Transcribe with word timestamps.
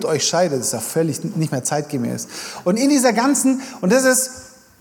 Tod 0.00 0.10
euch 0.10 0.24
scheidet, 0.24 0.60
ist 0.60 0.72
ja 0.72 0.80
völlig 0.80 1.22
nicht 1.36 1.52
mehr 1.52 1.64
zeitgemäß. 1.64 2.28
Und 2.64 2.78
in 2.78 2.88
dieser 2.88 3.12
ganzen, 3.12 3.60
und 3.80 3.92
das 3.92 4.04
ist, 4.04 4.30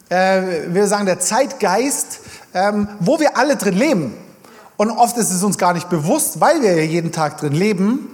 äh, 0.10 0.68
wir 0.70 0.88
sagen, 0.88 1.06
der 1.06 1.20
Zeitgeist, 1.20 2.20
ähm, 2.54 2.88
wo 3.00 3.20
wir 3.20 3.38
alle 3.38 3.56
drin 3.56 3.76
leben. 3.76 4.14
Und 4.78 4.92
oft 4.92 5.18
ist 5.18 5.32
es 5.32 5.44
uns 5.44 5.58
gar 5.58 5.74
nicht 5.74 5.90
bewusst, 5.90 6.40
weil 6.40 6.62
wir 6.62 6.76
ja 6.76 6.84
jeden 6.84 7.12
Tag 7.12 7.38
drin 7.38 7.54
leben. 7.54 8.08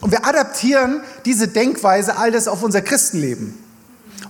Und 0.00 0.10
wir 0.10 0.26
adaptieren 0.26 1.00
diese 1.24 1.48
Denkweise, 1.48 2.16
all 2.16 2.30
das 2.30 2.48
auf 2.48 2.62
unser 2.62 2.80
Christenleben. 2.80 3.62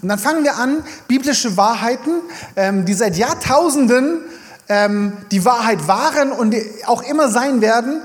Und 0.03 0.09
dann 0.09 0.19
fangen 0.19 0.45
wir 0.45 0.57
an, 0.57 0.85
biblische 1.09 1.57
Wahrheiten, 1.57 2.21
ähm, 2.57 2.85
die 2.85 2.95
seit 2.95 3.17
Jahrtausenden 3.17 4.21
ähm, 4.69 5.13
die 5.31 5.45
Wahrheit 5.45 5.87
waren 5.87 6.33
und 6.33 6.55
auch 6.87 7.03
immer 7.03 7.29
sein 7.31 7.61
werden, 7.61 8.03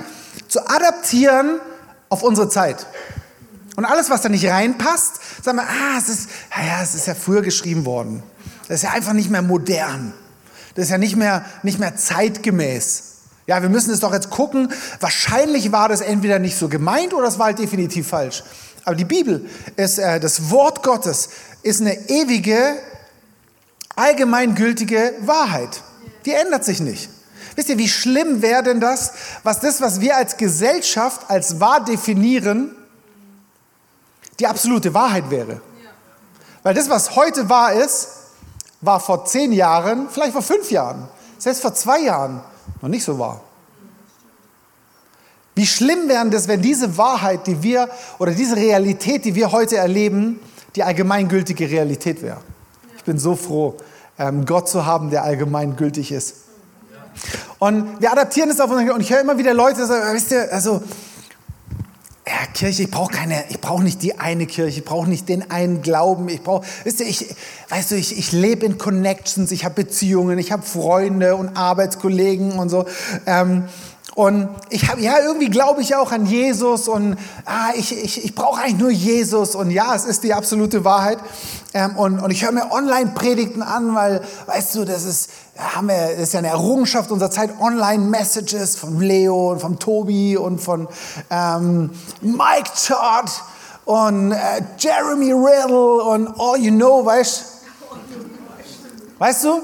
zu 0.47 0.59
adaptieren 0.67 1.59
auf 2.09 2.23
unsere 2.23 2.49
Zeit. 2.49 2.85
Und 3.75 3.85
alles, 3.85 4.09
was 4.09 4.21
da 4.21 4.29
nicht 4.29 4.47
reinpasst, 4.47 5.19
sagen 5.43 5.57
wir, 5.57 5.63
ah, 5.63 5.97
es 5.97 6.09
ist, 6.09 6.29
ja, 6.55 6.81
es 6.81 6.95
ist 6.95 7.07
ja 7.07 7.15
früher 7.15 7.41
geschrieben 7.41 7.85
worden. 7.85 8.23
Das 8.67 8.77
ist 8.77 8.83
ja 8.83 8.91
einfach 8.91 9.13
nicht 9.13 9.29
mehr 9.29 9.41
modern. 9.41 10.13
Das 10.75 10.85
ist 10.85 10.91
ja 10.91 10.97
nicht 10.97 11.15
mehr, 11.15 11.45
nicht 11.63 11.79
mehr 11.79 11.95
zeitgemäß. 11.95 13.03
Ja, 13.47 13.61
wir 13.61 13.69
müssen 13.69 13.91
es 13.91 13.99
doch 13.99 14.13
jetzt 14.13 14.29
gucken. 14.29 14.71
Wahrscheinlich 14.99 15.71
war 15.71 15.89
das 15.89 16.01
entweder 16.01 16.39
nicht 16.39 16.57
so 16.57 16.69
gemeint 16.69 17.13
oder 17.13 17.27
es 17.27 17.39
war 17.39 17.47
halt 17.47 17.59
definitiv 17.59 18.07
falsch. 18.07 18.43
Aber 18.85 18.95
die 18.95 19.05
Bibel 19.05 19.45
ist, 19.75 19.99
äh, 19.99 20.19
das 20.19 20.49
Wort 20.49 20.83
Gottes 20.83 21.29
ist 21.63 21.81
eine 21.81 22.09
ewige, 22.09 22.75
allgemeingültige 23.95 25.13
Wahrheit. 25.21 25.81
Die 26.25 26.31
ändert 26.31 26.65
sich 26.65 26.79
nicht. 26.79 27.09
Wisst 27.55 27.69
ihr, 27.69 27.77
wie 27.77 27.89
schlimm 27.89 28.41
wäre 28.41 28.63
denn 28.63 28.79
das, 28.79 29.11
was 29.43 29.59
das, 29.59 29.81
was 29.81 29.99
wir 30.01 30.15
als 30.15 30.37
Gesellschaft 30.37 31.29
als 31.29 31.59
wahr 31.59 31.83
definieren, 31.83 32.75
die 34.41 34.47
absolute 34.47 34.93
Wahrheit 34.93 35.29
wäre? 35.29 35.61
Weil 36.63 36.73
das, 36.73 36.89
was 36.89 37.15
heute 37.15 37.49
wahr 37.49 37.73
ist, 37.73 38.09
war 38.81 38.99
vor 38.99 39.25
zehn 39.25 39.51
Jahren, 39.51 40.09
vielleicht 40.09 40.33
vor 40.33 40.41
fünf 40.41 40.71
Jahren, 40.71 41.07
selbst 41.37 41.61
vor 41.61 41.73
zwei 41.73 42.01
Jahren 42.01 42.41
noch 42.81 42.89
nicht 42.89 43.03
so 43.03 43.17
wahr. 43.17 43.41
Wie 45.53 45.67
schlimm 45.67 46.07
wäre 46.07 46.27
das, 46.29 46.47
wenn 46.47 46.61
diese 46.61 46.97
Wahrheit, 46.97 47.45
die 47.45 47.61
wir 47.61 47.89
oder 48.19 48.31
diese 48.31 48.55
Realität, 48.55 49.25
die 49.25 49.35
wir 49.35 49.51
heute 49.51 49.77
erleben, 49.77 50.39
die 50.75 50.83
allgemeingültige 50.83 51.69
Realität 51.69 52.21
wäre. 52.21 52.37
Ich 52.97 53.03
bin 53.03 53.19
so 53.19 53.35
froh, 53.35 53.75
ähm, 54.17 54.45
Gott 54.45 54.69
zu 54.69 54.85
haben, 54.85 55.09
der 55.09 55.23
allgemeingültig 55.23 56.11
ist. 56.11 56.35
Und 57.59 58.01
wir 58.01 58.11
adaptieren 58.11 58.49
es 58.49 58.59
auf 58.59 58.71
unseren, 58.71 58.91
und 58.91 59.01
ich 59.01 59.11
höre 59.11 59.21
immer 59.21 59.37
wieder 59.37 59.53
Leute 59.53 59.85
sagen, 59.85 60.13
wisst 60.13 60.31
ihr, 60.31 60.51
also, 60.51 60.81
ja, 62.31 62.47
Kirche, 62.53 62.83
ich 62.83 62.91
brauche 62.91 63.11
keine, 63.11 63.43
ich 63.49 63.59
brauche 63.59 63.83
nicht 63.83 64.01
die 64.01 64.19
eine 64.19 64.45
Kirche, 64.45 64.79
ich 64.79 64.85
brauche 64.85 65.09
nicht 65.09 65.27
den 65.27 65.51
einen 65.51 65.81
Glauben, 65.81 66.29
ich 66.29 66.41
brauche, 66.41 66.65
wisst 66.83 67.01
ihr, 67.01 67.07
ich, 67.07 67.35
weißt 67.69 67.91
du, 67.91 67.95
ich, 67.95 68.17
ich 68.17 68.31
lebe 68.31 68.65
in 68.65 68.77
Connections, 68.77 69.51
ich 69.51 69.65
habe 69.65 69.83
Beziehungen, 69.83 70.39
ich 70.39 70.51
habe 70.51 70.63
Freunde 70.63 71.35
und 71.35 71.57
Arbeitskollegen 71.57 72.53
und 72.53 72.69
so. 72.69 72.85
Ähm, 73.25 73.65
und 74.15 74.49
ich 74.69 74.89
habe, 74.89 75.01
ja, 75.01 75.19
irgendwie 75.19 75.49
glaube 75.49 75.81
ich 75.81 75.95
auch 75.95 76.11
an 76.11 76.25
Jesus 76.25 76.87
und 76.87 77.17
ah, 77.45 77.69
ich, 77.75 77.97
ich, 77.97 78.25
ich 78.25 78.35
brauche 78.35 78.61
eigentlich 78.61 78.77
nur 78.77 78.91
Jesus. 78.91 79.55
Und 79.55 79.71
ja, 79.71 79.95
es 79.95 80.03
ist 80.03 80.23
die 80.23 80.33
absolute 80.33 80.83
Wahrheit. 80.83 81.17
Ähm, 81.73 81.95
und, 81.95 82.19
und 82.19 82.31
ich 82.31 82.43
höre 82.43 82.51
mir 82.51 82.71
Online-Predigten 82.71 83.61
an, 83.61 83.95
weil, 83.95 84.21
weißt 84.47 84.75
du, 84.75 84.83
das 84.83 85.05
ist, 85.05 85.29
haben 85.61 85.87
wir, 85.87 86.09
das 86.11 86.19
ist 86.19 86.33
ja 86.33 86.39
eine 86.39 86.49
Errungenschaft 86.49 87.11
unserer 87.11 87.31
Zeit, 87.31 87.51
Online-Messages 87.59 88.75
von 88.75 88.99
Leo 88.99 89.51
und 89.51 89.59
von 89.59 89.79
Tobi 89.79 90.37
und 90.37 90.59
von 90.59 90.87
ähm, 91.29 91.91
Mike 92.21 92.71
Todd 92.87 93.31
und 93.85 94.31
äh, 94.31 94.37
Jeremy 94.77 95.31
Riddle 95.31 96.03
und 96.03 96.27
all 96.39 96.57
you 96.59 96.71
know, 96.71 97.05
weißt 97.05 97.45
Weißt 99.21 99.43
du, 99.43 99.61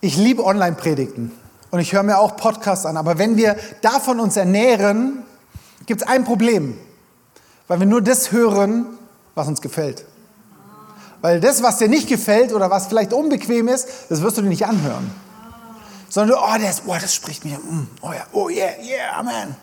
ich 0.00 0.16
liebe 0.16 0.44
Online-Predigten. 0.44 1.30
Und 1.70 1.78
ich 1.78 1.92
höre 1.92 2.02
mir 2.02 2.18
auch 2.18 2.36
Podcasts 2.36 2.84
an. 2.84 2.96
Aber 2.96 3.16
wenn 3.16 3.36
wir 3.36 3.56
davon 3.80 4.18
uns 4.18 4.36
ernähren, 4.36 5.22
gibt 5.86 6.02
es 6.02 6.08
ein 6.08 6.24
Problem. 6.24 6.76
Weil 7.68 7.78
wir 7.78 7.86
nur 7.86 8.02
das 8.02 8.32
hören, 8.32 8.86
was 9.36 9.46
uns 9.46 9.60
gefällt. 9.60 10.04
Weil 11.20 11.38
das, 11.38 11.62
was 11.62 11.78
dir 11.78 11.88
nicht 11.88 12.08
gefällt 12.08 12.52
oder 12.52 12.70
was 12.70 12.88
vielleicht 12.88 13.12
unbequem 13.12 13.68
ist, 13.68 13.86
das 14.08 14.20
wirst 14.20 14.38
du 14.38 14.42
dir 14.42 14.48
nicht 14.48 14.66
anhören. 14.66 15.08
Sondern, 16.08 16.38
oh, 16.38 16.58
das, 16.60 16.82
oh, 16.86 16.94
das 17.00 17.14
spricht 17.14 17.44
mir. 17.44 17.58
Mm, 17.58 17.88
oh 18.02 18.12
ja, 18.12 18.26
oh 18.32 18.48
yeah, 18.48 18.72
yeah, 18.82 19.22
man. 19.22 19.54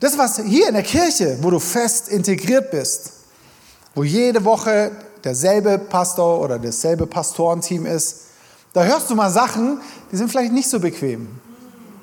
Das, 0.00 0.16
was 0.16 0.38
hier 0.38 0.68
in 0.68 0.74
der 0.74 0.82
Kirche, 0.82 1.38
wo 1.42 1.50
du 1.50 1.58
fest 1.58 2.08
integriert 2.08 2.70
bist, 2.70 3.12
wo 3.94 4.02
jede 4.02 4.44
Woche 4.44 4.92
derselbe 5.22 5.78
Pastor 5.78 6.40
oder 6.40 6.58
dasselbe 6.58 7.06
Pastorenteam 7.06 7.84
ist, 7.84 8.22
da 8.72 8.84
hörst 8.84 9.10
du 9.10 9.14
mal 9.14 9.30
Sachen, 9.30 9.80
die 10.10 10.16
sind 10.16 10.30
vielleicht 10.30 10.52
nicht 10.52 10.70
so 10.70 10.80
bequem. 10.80 11.28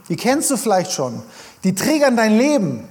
Die 0.10 0.16
kennst 0.16 0.52
du 0.52 0.58
vielleicht 0.58 0.92
schon. 0.92 1.24
Die 1.64 1.74
triggern 1.74 2.16
dein 2.16 2.38
Leben. 2.38 2.88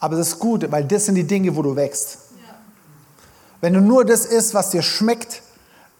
Aber 0.00 0.16
das 0.16 0.28
ist 0.28 0.38
gut, 0.38 0.70
weil 0.70 0.84
das 0.84 1.06
sind 1.06 1.14
die 1.14 1.24
Dinge, 1.24 1.54
wo 1.56 1.62
du 1.62 1.74
wächst. 1.74 2.18
Wenn 3.60 3.72
du 3.72 3.80
nur 3.80 4.04
das 4.04 4.24
isst, 4.24 4.54
was 4.54 4.70
dir 4.70 4.82
schmeckt, 4.82 5.42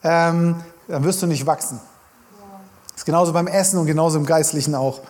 ähm, 0.04 0.62
dann 0.87 1.04
wirst 1.04 1.22
du 1.22 1.26
nicht 1.26 1.47
wachsen. 1.47 1.81
Genauso 3.08 3.32
beim 3.32 3.46
Essen 3.46 3.78
und 3.78 3.86
genauso 3.86 4.19
im 4.19 4.26
Geistlichen 4.26 4.74
auch. 4.74 5.00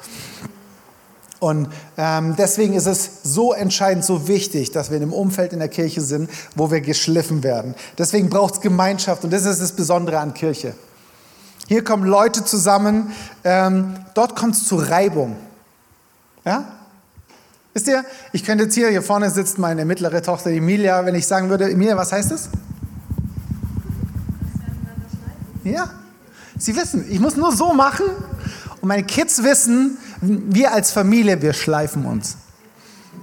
Und 1.41 1.67
ähm, 1.97 2.37
deswegen 2.39 2.75
ist 2.75 2.87
es 2.87 3.11
so 3.25 3.53
entscheidend, 3.53 4.05
so 4.05 4.29
wichtig, 4.29 4.71
dass 4.71 4.91
wir 4.91 4.99
in 4.99 5.03
einem 5.03 5.13
Umfeld 5.13 5.53
in 5.53 5.59
der 5.59 5.67
Kirche 5.67 6.01
sind, 6.01 6.31
wo 6.55 6.71
wir 6.71 6.81
geschliffen 6.81 7.43
werden. 7.43 7.75
Deswegen 7.99 8.31
braucht 8.31 8.55
es 8.55 8.61
Gemeinschaft 8.61 9.25
und 9.25 9.33
das 9.33 9.45
ist 9.45 9.61
das 9.61 9.73
Besondere 9.73 10.21
an 10.21 10.33
Kirche. 10.33 10.75
Hier 11.67 11.83
kommen 11.83 12.05
Leute 12.05 12.45
zusammen, 12.45 13.11
ähm, 13.43 13.97
dort 14.15 14.37
kommt 14.37 14.55
es 14.55 14.69
zu 14.69 14.77
Reibung. 14.77 15.35
Ja? 16.45 16.69
Wisst 17.75 17.89
ihr, 17.89 18.05
ich 18.33 18.45
könnte 18.45 18.63
jetzt 18.63 18.75
hier, 18.75 18.91
hier 18.91 19.03
vorne 19.03 19.29
sitzt 19.29 19.59
meine 19.59 19.85
mittlere 19.85 20.23
Tochter 20.23 20.51
Emilia, 20.51 21.05
wenn 21.05 21.17
ich 21.17 21.27
sagen 21.27 21.51
würde, 21.51 21.69
Emilia, 21.69 21.97
was 21.97 22.13
heißt 22.13 22.31
das? 22.31 22.49
Ja, 25.65 25.91
sie 26.59 26.77
wissen, 26.77 27.07
ich 27.09 27.21
muss 27.21 27.37
nur 27.37 27.53
so 27.53 27.73
machen 27.73 28.07
und 28.81 28.89
meine 28.89 29.05
Kids 29.05 29.43
wissen, 29.43 29.99
wir 30.21 30.73
als 30.73 30.91
Familie, 30.91 31.41
wir 31.41 31.53
schleifen 31.53 32.05
uns. 32.05 32.37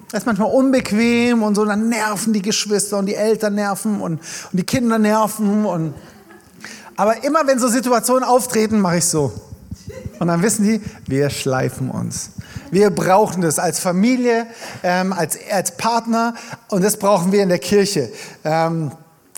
Das 0.10 0.22
ist 0.22 0.26
manchmal 0.26 0.52
unbequem 0.52 1.44
und 1.44 1.56
so, 1.56 1.66
dann 1.66 1.90
nerven 1.90 2.34
die 2.34 2.42
Geschwister 2.42 2.98
und 2.98 3.06
die 3.06 3.16
Eltern 3.16 3.56
nerven 3.56 4.00
und, 4.02 4.14
und 4.14 4.50
die 4.52 4.64
Kinder 4.64 4.98
nerven 4.98 5.66
und 5.66 5.94
aber 6.98 7.24
immer 7.26 7.46
wenn 7.46 7.60
so 7.60 7.68
Situationen 7.68 8.24
auftreten, 8.24 8.80
mache 8.80 8.98
ich 8.98 9.06
so. 9.06 9.34
Und 10.20 10.28
dann 10.28 10.42
wissen 10.42 10.64
die, 10.64 10.82
wir 11.08 11.30
schleifen 11.30 11.92
uns. 11.92 12.30
Wir 12.72 12.90
brauchen 12.90 13.42
das 13.42 13.60
als 13.60 13.80
Familie, 13.80 14.48
ähm, 14.82 15.14
als, 15.14 15.38
als 15.52 15.76
Partner 15.76 16.36
und 16.70 16.84
das 16.84 16.98
brauchen 16.98 17.32
wir 17.32 17.44
in 17.44 17.50
der 17.50 17.60
Kirche. 17.60 18.12
Ähm, 18.44 18.92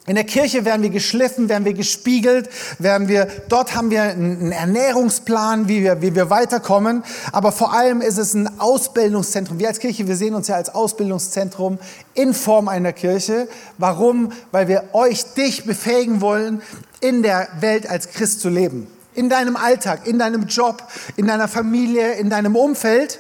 in 0.08 0.16
der 0.16 0.24
Kirche 0.24 0.64
werden 0.64 0.84
wir 0.84 0.90
geschliffen, 0.90 1.50
werden 1.50 1.66
wir 1.66 1.74
gespiegelt, 1.74 2.50
werden 2.80 3.10
wir, 3.10 3.28
dort 3.50 3.76
haben 3.76 3.92
wir 3.92 4.04
einen 4.04 4.54
Ernährungsplan, 4.54 5.68
wie 5.68 5.84
wir, 5.84 6.02
wie 6.02 6.16
wir 6.16 6.30
weiterkommen. 6.30 7.04
Aber 7.34 7.52
vor 7.52 7.74
allem 7.74 8.00
ist 8.00 8.18
es 8.18 8.34
ein 8.34 8.58
Ausbildungszentrum. 8.58 9.60
Wir 9.60 9.68
als 9.68 9.80
Kirche, 9.80 10.08
wir 10.08 10.16
sehen 10.16 10.34
uns 10.34 10.48
ja 10.48 10.56
als 10.56 10.74
Ausbildungszentrum 10.74 11.78
in 12.14 12.34
Form 12.34 12.70
einer 12.70 12.94
Kirche. 12.94 13.50
Warum? 13.78 14.32
Weil 14.54 14.70
wir 14.70 14.86
euch, 14.94 15.26
dich 15.34 15.66
befähigen 15.66 16.22
wollen, 16.22 16.62
in 17.02 17.22
der 17.22 17.50
Welt 17.60 17.90
als 17.90 18.12
Christ 18.12 18.40
zu 18.40 18.48
leben. 18.48 18.88
In 19.14 19.28
deinem 19.30 19.58
Alltag, 19.58 20.08
in 20.08 20.20
deinem 20.20 20.48
Job, 20.48 20.84
in 21.18 21.28
deiner 21.28 21.50
Familie, 21.50 22.14
in 22.14 22.30
deinem 22.30 22.56
Umfeld. 22.56 23.20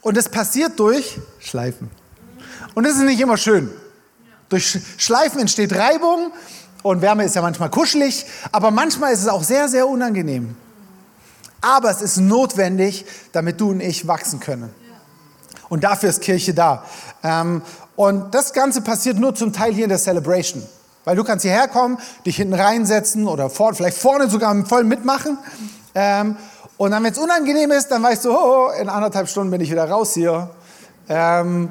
Und 0.00 0.16
es 0.16 0.30
passiert 0.30 0.80
durch 0.80 1.18
Schleifen. 1.38 1.90
Und 2.74 2.84
das 2.84 2.94
ist 2.94 3.02
nicht 3.02 3.20
immer 3.20 3.36
schön. 3.36 3.70
Durch 4.48 4.78
Schleifen 4.96 5.40
entsteht 5.40 5.74
Reibung 5.76 6.32
und 6.82 7.02
Wärme 7.02 7.24
ist 7.24 7.34
ja 7.34 7.42
manchmal 7.42 7.70
kuschelig, 7.70 8.26
aber 8.52 8.70
manchmal 8.70 9.12
ist 9.12 9.20
es 9.20 9.28
auch 9.28 9.42
sehr, 9.42 9.68
sehr 9.68 9.86
unangenehm. 9.86 10.56
Aber 11.60 11.90
es 11.90 12.02
ist 12.02 12.18
notwendig, 12.18 13.04
damit 13.32 13.60
du 13.60 13.70
und 13.70 13.80
ich 13.80 14.06
wachsen 14.06 14.40
können. 14.40 14.72
Und 15.68 15.84
dafür 15.84 16.08
ist 16.08 16.22
Kirche 16.22 16.54
da. 16.54 16.84
Ähm, 17.22 17.62
und 17.96 18.34
das 18.34 18.52
Ganze 18.52 18.80
passiert 18.80 19.18
nur 19.18 19.34
zum 19.34 19.52
Teil 19.52 19.74
hier 19.74 19.84
in 19.84 19.90
der 19.90 19.98
Celebration. 19.98 20.62
Weil 21.04 21.16
du 21.16 21.24
kannst 21.24 21.42
hierher 21.42 21.68
kommen, 21.68 21.98
dich 22.24 22.36
hinten 22.36 22.54
reinsetzen 22.54 23.26
oder 23.26 23.50
vorne, 23.50 23.76
vielleicht 23.76 23.98
vorne 23.98 24.30
sogar 24.30 24.54
voll 24.66 24.84
mitmachen. 24.84 25.36
Ähm, 25.94 26.36
und 26.76 26.92
dann, 26.92 27.02
wenn 27.02 27.12
es 27.12 27.18
unangenehm 27.18 27.72
ist, 27.72 27.88
dann 27.88 28.02
weißt 28.02 28.24
du, 28.26 28.30
oh, 28.30 28.70
in 28.80 28.88
anderthalb 28.88 29.28
Stunden 29.28 29.50
bin 29.50 29.60
ich 29.60 29.70
wieder 29.70 29.88
raus 29.88 30.14
hier. 30.14 30.50
Ähm, 31.08 31.70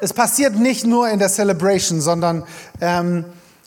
es 0.00 0.12
passiert 0.12 0.56
nicht 0.56 0.86
nur 0.86 1.08
in 1.08 1.18
der 1.18 1.28
Celebration, 1.28 2.00
sondern, 2.00 2.44
ähm, 2.80 3.24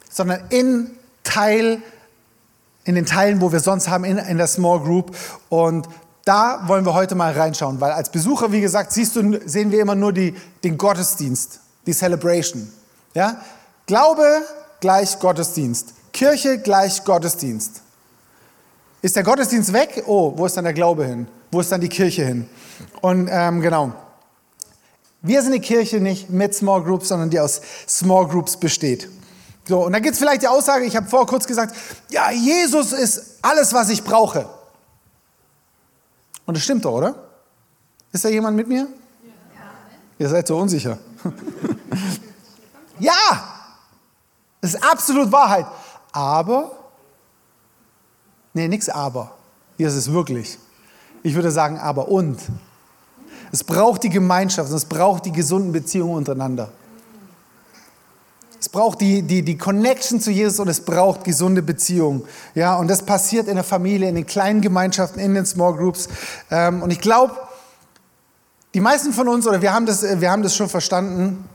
sondern 0.10 0.42
in 0.50 0.92
Teil, 1.24 1.82
in 2.84 2.96
den 2.96 3.06
Teilen, 3.06 3.42
wo 3.42 3.52
wir 3.52 3.60
sonst 3.60 3.90
haben, 3.90 4.04
in, 4.04 4.18
in 4.18 4.38
der 4.38 4.48
Small 4.48 4.80
Group. 4.80 5.16
Und 5.50 5.88
da 6.26 6.64
wollen 6.68 6.86
wir 6.86 6.94
heute 6.94 7.16
mal 7.16 7.34
reinschauen, 7.34 7.80
weil 7.80 7.92
als 7.92 8.10
Besucher, 8.12 8.52
wie 8.52 8.62
gesagt, 8.62 8.92
siehst 8.92 9.16
du, 9.16 9.40
sehen 9.46 9.72
wir 9.72 9.82
immer 9.82 9.96
nur 9.96 10.14
die, 10.14 10.36
den 10.64 10.78
Gottesdienst, 10.78 11.60
die 11.86 11.94
Celebration. 11.94 12.72
Ja? 13.14 13.42
Glaube 13.86 14.42
gleich 14.80 15.20
Gottesdienst. 15.20 15.94
Kirche 16.12 16.60
gleich 16.60 17.04
Gottesdienst. 17.04 17.82
Ist 19.02 19.16
der 19.16 19.24
Gottesdienst 19.24 19.72
weg? 19.72 20.04
Oh, 20.08 20.34
wo 20.36 20.46
ist 20.46 20.58
dann 20.58 20.66
der 20.66 20.74
Glaube 20.74 21.06
hin? 21.06 21.28
Wo 21.52 21.62
ist 21.62 21.72
dann 21.72 21.80
die 21.80 21.90
Kirche 21.90 22.26
hin? 22.26 22.50
Und 23.02 23.30
ähm, 23.32 23.62
genau. 23.62 23.94
Wir 25.22 25.42
sind 25.42 25.54
eine 25.54 25.62
Kirche 25.62 26.00
nicht 26.00 26.30
mit 26.30 26.54
Small 26.54 26.84
Groups, 26.84 27.08
sondern 27.08 27.30
die 27.30 27.40
aus 27.40 27.62
Small 27.88 28.28
Groups 28.28 28.58
besteht. 28.58 29.10
So, 29.68 29.86
und 29.86 29.92
da 29.92 30.00
gibt 30.00 30.14
es 30.14 30.20
vielleicht 30.20 30.44
die 30.44 30.48
Aussage, 30.48 30.86
ich 30.86 30.96
habe 30.96 31.08
vorher 31.08 31.28
kurz 31.28 31.46
gesagt, 31.46 31.76
ja, 32.10 32.32
Jesus 32.32 32.94
ist 32.94 33.40
alles, 33.42 33.74
was 33.74 33.90
ich 33.90 34.04
brauche. 34.04 34.48
Und 36.46 36.56
das 36.56 36.64
stimmt 36.64 36.86
doch, 36.86 36.94
oder? 36.94 37.16
Ist 38.14 38.24
da 38.24 38.30
jemand 38.30 38.56
mit 38.56 38.68
mir? 38.68 38.88
Ja. 38.88 38.88
Ihr 40.18 40.30
seid 40.30 40.48
so 40.48 40.58
unsicher. 40.58 40.98
ja, 43.00 43.12
das 44.62 44.76
ist 44.76 44.84
absolut 44.84 45.32
Wahrheit. 45.32 45.66
Aber, 46.14 46.72
nee, 48.54 48.70
nichts 48.70 48.88
aber. 48.88 49.36
Hier 49.76 49.90
ist 49.90 49.96
es 49.96 50.12
wirklich. 50.12 50.58
Ich 51.24 51.36
würde 51.36 51.52
sagen, 51.52 51.78
aber 51.78 52.08
und. 52.08 52.40
Es 53.52 53.64
braucht 53.64 54.04
die 54.04 54.10
Gemeinschaft 54.10 54.70
und 54.70 54.76
es 54.76 54.86
braucht 54.86 55.26
die 55.26 55.32
gesunden 55.32 55.72
Beziehungen 55.72 56.16
untereinander. 56.16 56.70
Es 58.60 58.70
braucht 58.70 59.02
die, 59.02 59.22
die, 59.22 59.44
die 59.44 59.58
Connection 59.58 60.20
zu 60.20 60.32
Jesus 60.32 60.60
und 60.60 60.68
es 60.68 60.82
braucht 60.82 61.24
gesunde 61.24 61.62
Beziehungen. 61.62 62.24
Ja, 62.56 62.76
und 62.76 62.90
das 62.90 63.04
passiert 63.04 63.48
in 63.48 63.56
der 63.56 63.64
Familie, 63.64 64.10
in 64.10 64.16
den 64.16 64.26
kleinen 64.26 64.62
Gemeinschaften, 64.62 65.20
in 65.20 65.36
den 65.36 65.46
Small 65.46 65.74
Groups. 65.74 66.10
Ähm, 66.50 66.82
und 66.82 66.92
ich 66.92 67.00
glaube, 67.00 67.34
die 68.74 68.82
meisten 68.82 69.14
von 69.14 69.28
uns, 69.28 69.48
oder 69.48 69.62
wir 69.62 69.74
haben, 69.74 69.86
das, 69.86 70.04
wir 70.04 70.32
haben 70.32 70.44
das 70.44 70.56
schon 70.56 70.70
verstanden, 70.70 71.48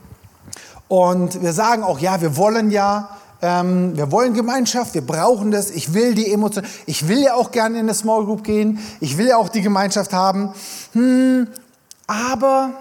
und 0.87 1.41
wir 1.41 1.53
sagen 1.53 1.83
auch, 1.83 1.99
ja, 1.99 2.21
wir 2.21 2.37
wollen 2.37 2.69
ja, 2.69 3.09
ähm, 3.41 3.95
wir 3.95 4.11
wollen 4.11 4.33
Gemeinschaft, 4.33 4.93
wir 4.93 5.05
brauchen 5.05 5.51
das, 5.51 5.71
ich 5.71 5.93
will 5.93 6.13
die 6.13 6.31
Emotion, 6.31 6.63
ich 6.85 7.07
will 7.07 7.21
ja 7.21 7.33
auch 7.33 7.51
gerne 7.51 7.79
in 7.79 7.85
eine 7.85 7.93
Small 7.93 8.25
Group 8.25 8.43
gehen, 8.43 8.79
ich 8.99 9.17
will 9.17 9.27
ja 9.27 9.37
auch 9.37 9.49
die 9.49 9.61
Gemeinschaft 9.61 10.13
haben, 10.13 10.53
hm, 10.93 11.47
aber 12.07 12.71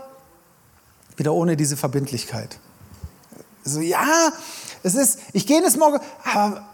wieder 1.17 1.33
ohne 1.33 1.57
diese 1.57 1.77
Verbindlichkeit. 1.77 2.59
So, 3.65 3.81
ja, 3.81 4.33
es 4.83 4.95
ist, 4.95 5.21
ich 5.33 5.47
gehe 5.47 5.63
in 5.63 5.71
Small 5.71 5.93
Group, 5.93 6.03
aber 6.25 6.67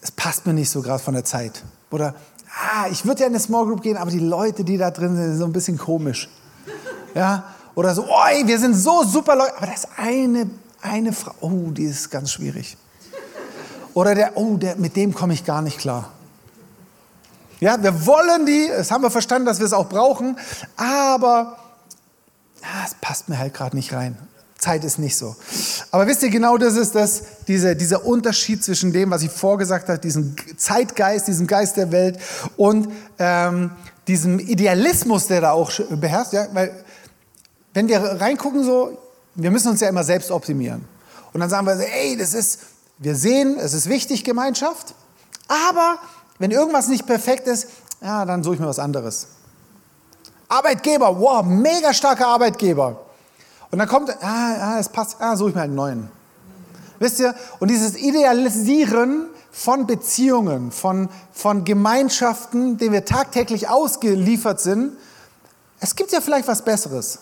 es 0.00 0.10
passt 0.10 0.46
mir 0.46 0.52
nicht 0.52 0.70
so 0.70 0.82
gerade 0.82 1.02
von 1.02 1.14
der 1.14 1.24
Zeit. 1.24 1.62
Oder, 1.90 2.14
ah, 2.48 2.88
ich 2.90 3.04
würde 3.04 3.20
ja 3.20 3.26
in 3.26 3.32
eine 3.32 3.40
Small 3.40 3.66
Group 3.66 3.82
gehen, 3.82 3.96
aber 3.96 4.10
die 4.10 4.18
Leute, 4.18 4.64
die 4.64 4.76
da 4.76 4.90
drin 4.90 5.14
sind, 5.16 5.26
sind 5.26 5.38
so 5.38 5.44
ein 5.44 5.52
bisschen 5.52 5.78
komisch. 5.78 6.28
Ja, 7.14 7.44
oder 7.74 7.94
so, 7.94 8.04
oi, 8.04 8.46
wir 8.46 8.58
sind 8.58 8.74
so 8.74 9.04
super 9.04 9.36
Leute, 9.36 9.56
aber 9.56 9.66
da 9.66 9.72
ist 9.72 9.88
eine, 9.96 10.50
eine 10.80 11.12
Frau, 11.12 11.32
oh, 11.40 11.70
die 11.70 11.84
ist 11.84 12.10
ganz 12.10 12.32
schwierig. 12.32 12.76
Oder 13.94 14.14
der, 14.14 14.36
oh, 14.36 14.56
der, 14.56 14.76
mit 14.76 14.96
dem 14.96 15.14
komme 15.14 15.34
ich 15.34 15.44
gar 15.44 15.62
nicht 15.62 15.78
klar. 15.78 16.10
Ja, 17.60 17.80
wir 17.80 18.06
wollen 18.06 18.46
die, 18.46 18.68
das 18.68 18.90
haben 18.90 19.02
wir 19.02 19.10
verstanden, 19.10 19.46
dass 19.46 19.58
wir 19.58 19.66
es 19.66 19.72
auch 19.72 19.88
brauchen, 19.88 20.36
aber 20.76 21.58
ah, 22.62 22.84
es 22.86 22.94
passt 23.00 23.28
mir 23.28 23.38
halt 23.38 23.54
gerade 23.54 23.76
nicht 23.76 23.92
rein. 23.92 24.16
Zeit 24.62 24.84
ist 24.84 24.98
nicht 24.98 25.16
so. 25.16 25.34
Aber 25.90 26.06
wisst 26.06 26.22
ihr, 26.22 26.30
genau 26.30 26.56
das 26.56 26.76
ist 26.76 26.94
das, 26.94 27.22
diese, 27.48 27.74
dieser 27.74 28.06
Unterschied 28.06 28.62
zwischen 28.62 28.92
dem, 28.92 29.10
was 29.10 29.22
ich 29.22 29.30
vorgesagt 29.30 29.88
habe, 29.88 29.98
diesem 29.98 30.36
Zeitgeist, 30.56 31.26
diesem 31.26 31.48
Geist 31.48 31.76
der 31.76 31.90
Welt 31.90 32.18
und 32.56 32.88
ähm, 33.18 33.72
diesem 34.06 34.38
Idealismus, 34.38 35.26
der 35.26 35.40
da 35.40 35.50
auch 35.50 35.72
beherrscht. 35.90 36.32
Ja? 36.32 36.46
Weil, 36.52 36.84
wenn 37.74 37.88
wir 37.88 38.00
reingucken, 38.00 38.62
so, 38.62 38.96
wir 39.34 39.50
müssen 39.50 39.68
uns 39.68 39.80
ja 39.80 39.88
immer 39.88 40.04
selbst 40.04 40.30
optimieren. 40.30 40.84
Und 41.32 41.40
dann 41.40 41.50
sagen 41.50 41.66
wir, 41.66 41.74
ey, 41.74 42.16
das 42.16 42.32
ist, 42.32 42.60
wir 42.98 43.16
sehen, 43.16 43.58
es 43.58 43.74
ist 43.74 43.88
wichtig, 43.88 44.22
Gemeinschaft, 44.22 44.94
aber 45.48 45.98
wenn 46.38 46.50
irgendwas 46.50 46.88
nicht 46.88 47.06
perfekt 47.06 47.48
ist, 47.48 47.68
ja, 48.00 48.24
dann 48.24 48.42
suche 48.42 48.54
ich 48.54 48.60
mir 48.60 48.66
was 48.66 48.78
anderes. 48.78 49.26
Arbeitgeber, 50.52 51.18
wow, 51.18 51.42
mega 51.44 51.94
starker 51.94 52.26
Arbeitgeber. 52.26 53.00
Und 53.70 53.78
dann 53.78 53.88
kommt, 53.88 54.10
ah, 54.22 54.74
ah 54.74 54.78
es 54.78 54.88
passt, 54.88 55.16
ah, 55.18 55.34
suche 55.34 55.50
ich 55.50 55.54
mir 55.54 55.62
einen 55.62 55.74
neuen. 55.74 56.10
Wisst 56.98 57.20
ihr? 57.20 57.34
Und 57.58 57.68
dieses 57.68 57.96
Idealisieren 57.96 59.28
von 59.50 59.86
Beziehungen, 59.86 60.70
von, 60.70 61.08
von 61.32 61.64
Gemeinschaften, 61.64 62.76
denen 62.76 62.92
wir 62.92 63.04
tagtäglich 63.06 63.68
ausgeliefert 63.68 64.60
sind, 64.60 64.92
es 65.80 65.96
gibt 65.96 66.12
ja 66.12 66.20
vielleicht 66.20 66.46
was 66.46 66.62
Besseres. 66.62 67.20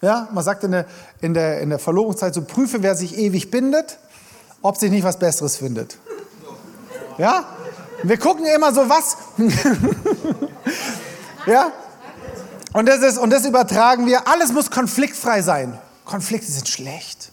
Ja, 0.00 0.28
man 0.32 0.44
sagt 0.44 0.62
in 0.62 0.70
der, 0.70 0.86
in, 1.20 1.34
der, 1.34 1.60
in 1.60 1.70
der 1.70 1.80
Verlobungszeit 1.80 2.34
so, 2.34 2.42
prüfe, 2.42 2.82
wer 2.84 2.94
sich 2.94 3.18
ewig 3.18 3.50
bindet, 3.50 3.98
ob 4.62 4.76
sich 4.76 4.92
nicht 4.92 5.02
was 5.02 5.18
Besseres 5.18 5.56
findet. 5.56 5.98
Ja? 7.18 7.44
Wir 8.04 8.16
gucken 8.16 8.46
immer 8.46 8.72
so, 8.72 8.88
was. 8.88 9.16
ja? 11.46 11.72
Und 12.72 12.86
das, 12.86 13.00
ist, 13.00 13.18
und 13.18 13.30
das 13.30 13.46
übertragen 13.46 14.06
wir. 14.06 14.28
Alles 14.28 14.52
muss 14.52 14.70
konfliktfrei 14.70 15.42
sein. 15.42 15.78
Konflikte 16.04 16.50
sind 16.50 16.68
schlecht. 16.68 17.32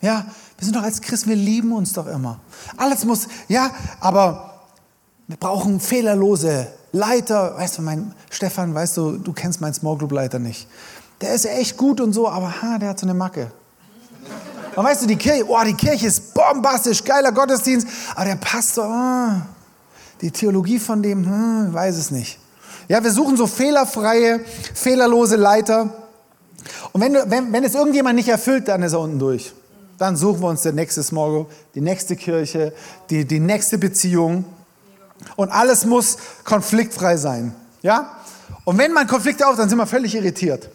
Ja, 0.00 0.26
wir 0.58 0.64
sind 0.64 0.76
doch 0.76 0.82
als 0.82 1.00
Christen, 1.00 1.30
wir 1.30 1.36
lieben 1.36 1.72
uns 1.72 1.92
doch 1.92 2.06
immer. 2.06 2.40
Alles 2.76 3.04
muss, 3.04 3.26
ja, 3.48 3.70
aber 4.00 4.60
wir 5.26 5.36
brauchen 5.36 5.80
fehlerlose 5.80 6.68
Leiter. 6.92 7.56
Weißt 7.56 7.78
du, 7.78 7.82
mein 7.82 8.14
Stefan, 8.30 8.74
weißt 8.74 8.96
du, 8.96 9.18
du 9.18 9.32
kennst 9.32 9.60
meinen 9.60 9.74
Small 9.74 9.96
Group 9.96 10.12
Leiter 10.12 10.38
nicht. 10.38 10.68
Der 11.20 11.34
ist 11.34 11.46
echt 11.46 11.76
gut 11.76 12.00
und 12.00 12.12
so, 12.12 12.28
aber 12.28 12.62
ha, 12.62 12.78
der 12.78 12.90
hat 12.90 13.00
so 13.00 13.06
eine 13.06 13.14
Macke. 13.14 13.50
Und 14.76 14.84
weißt 14.84 15.02
du, 15.02 15.06
die 15.06 15.16
Kirche, 15.16 15.44
oh, 15.48 15.62
die 15.64 15.74
Kirche 15.74 16.06
ist 16.06 16.34
bombastisch, 16.34 17.02
geiler 17.04 17.32
Gottesdienst, 17.32 17.86
aber 18.14 18.24
der 18.24 18.36
Pastor, 18.36 18.86
oh, 18.86 19.42
die 20.20 20.30
Theologie 20.30 20.78
von 20.78 21.02
dem, 21.02 21.24
hm, 21.24 21.72
weiß 21.72 21.96
es 21.96 22.10
nicht. 22.10 22.38
Ja, 22.88 23.02
wir 23.02 23.10
suchen 23.10 23.36
so 23.36 23.46
fehlerfreie, 23.46 24.40
fehlerlose 24.74 25.36
Leiter. 25.36 25.92
Und 26.92 27.00
wenn, 27.00 27.14
wenn, 27.30 27.52
wenn 27.52 27.64
es 27.64 27.74
irgendjemand 27.74 28.16
nicht 28.16 28.28
erfüllt, 28.28 28.68
dann 28.68 28.82
ist 28.82 28.92
er 28.92 29.00
unten 29.00 29.18
durch. 29.18 29.52
Dann 29.98 30.16
suchen 30.16 30.40
wir 30.40 30.48
uns 30.48 30.62
der 30.62 30.72
nächste 30.72 31.02
Small 31.02 31.30
Group, 31.30 31.50
die 31.74 31.80
nächste 31.80 32.16
Kirche, 32.16 32.72
die, 33.10 33.24
die 33.24 33.40
nächste 33.40 33.78
Beziehung. 33.78 34.44
Und 35.36 35.50
alles 35.50 35.84
muss 35.84 36.18
konfliktfrei 36.44 37.16
sein. 37.16 37.54
Ja? 37.82 38.16
Und 38.64 38.78
wenn 38.78 38.92
man 38.92 39.06
Konflikte 39.06 39.46
auf, 39.46 39.56
dann 39.56 39.68
sind 39.68 39.78
wir 39.78 39.86
völlig 39.86 40.14
irritiert. 40.14 40.68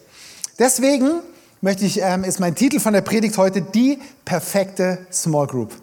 Deswegen 0.58 1.22
möchte 1.62 1.86
ich, 1.86 2.02
ähm, 2.02 2.24
ist 2.24 2.40
mein 2.40 2.56
Titel 2.56 2.80
von 2.80 2.94
der 2.94 3.02
Predigt 3.02 3.38
heute 3.38 3.62
die 3.62 4.00
perfekte 4.26 5.00
Small 5.12 5.48
Group. 5.48 5.74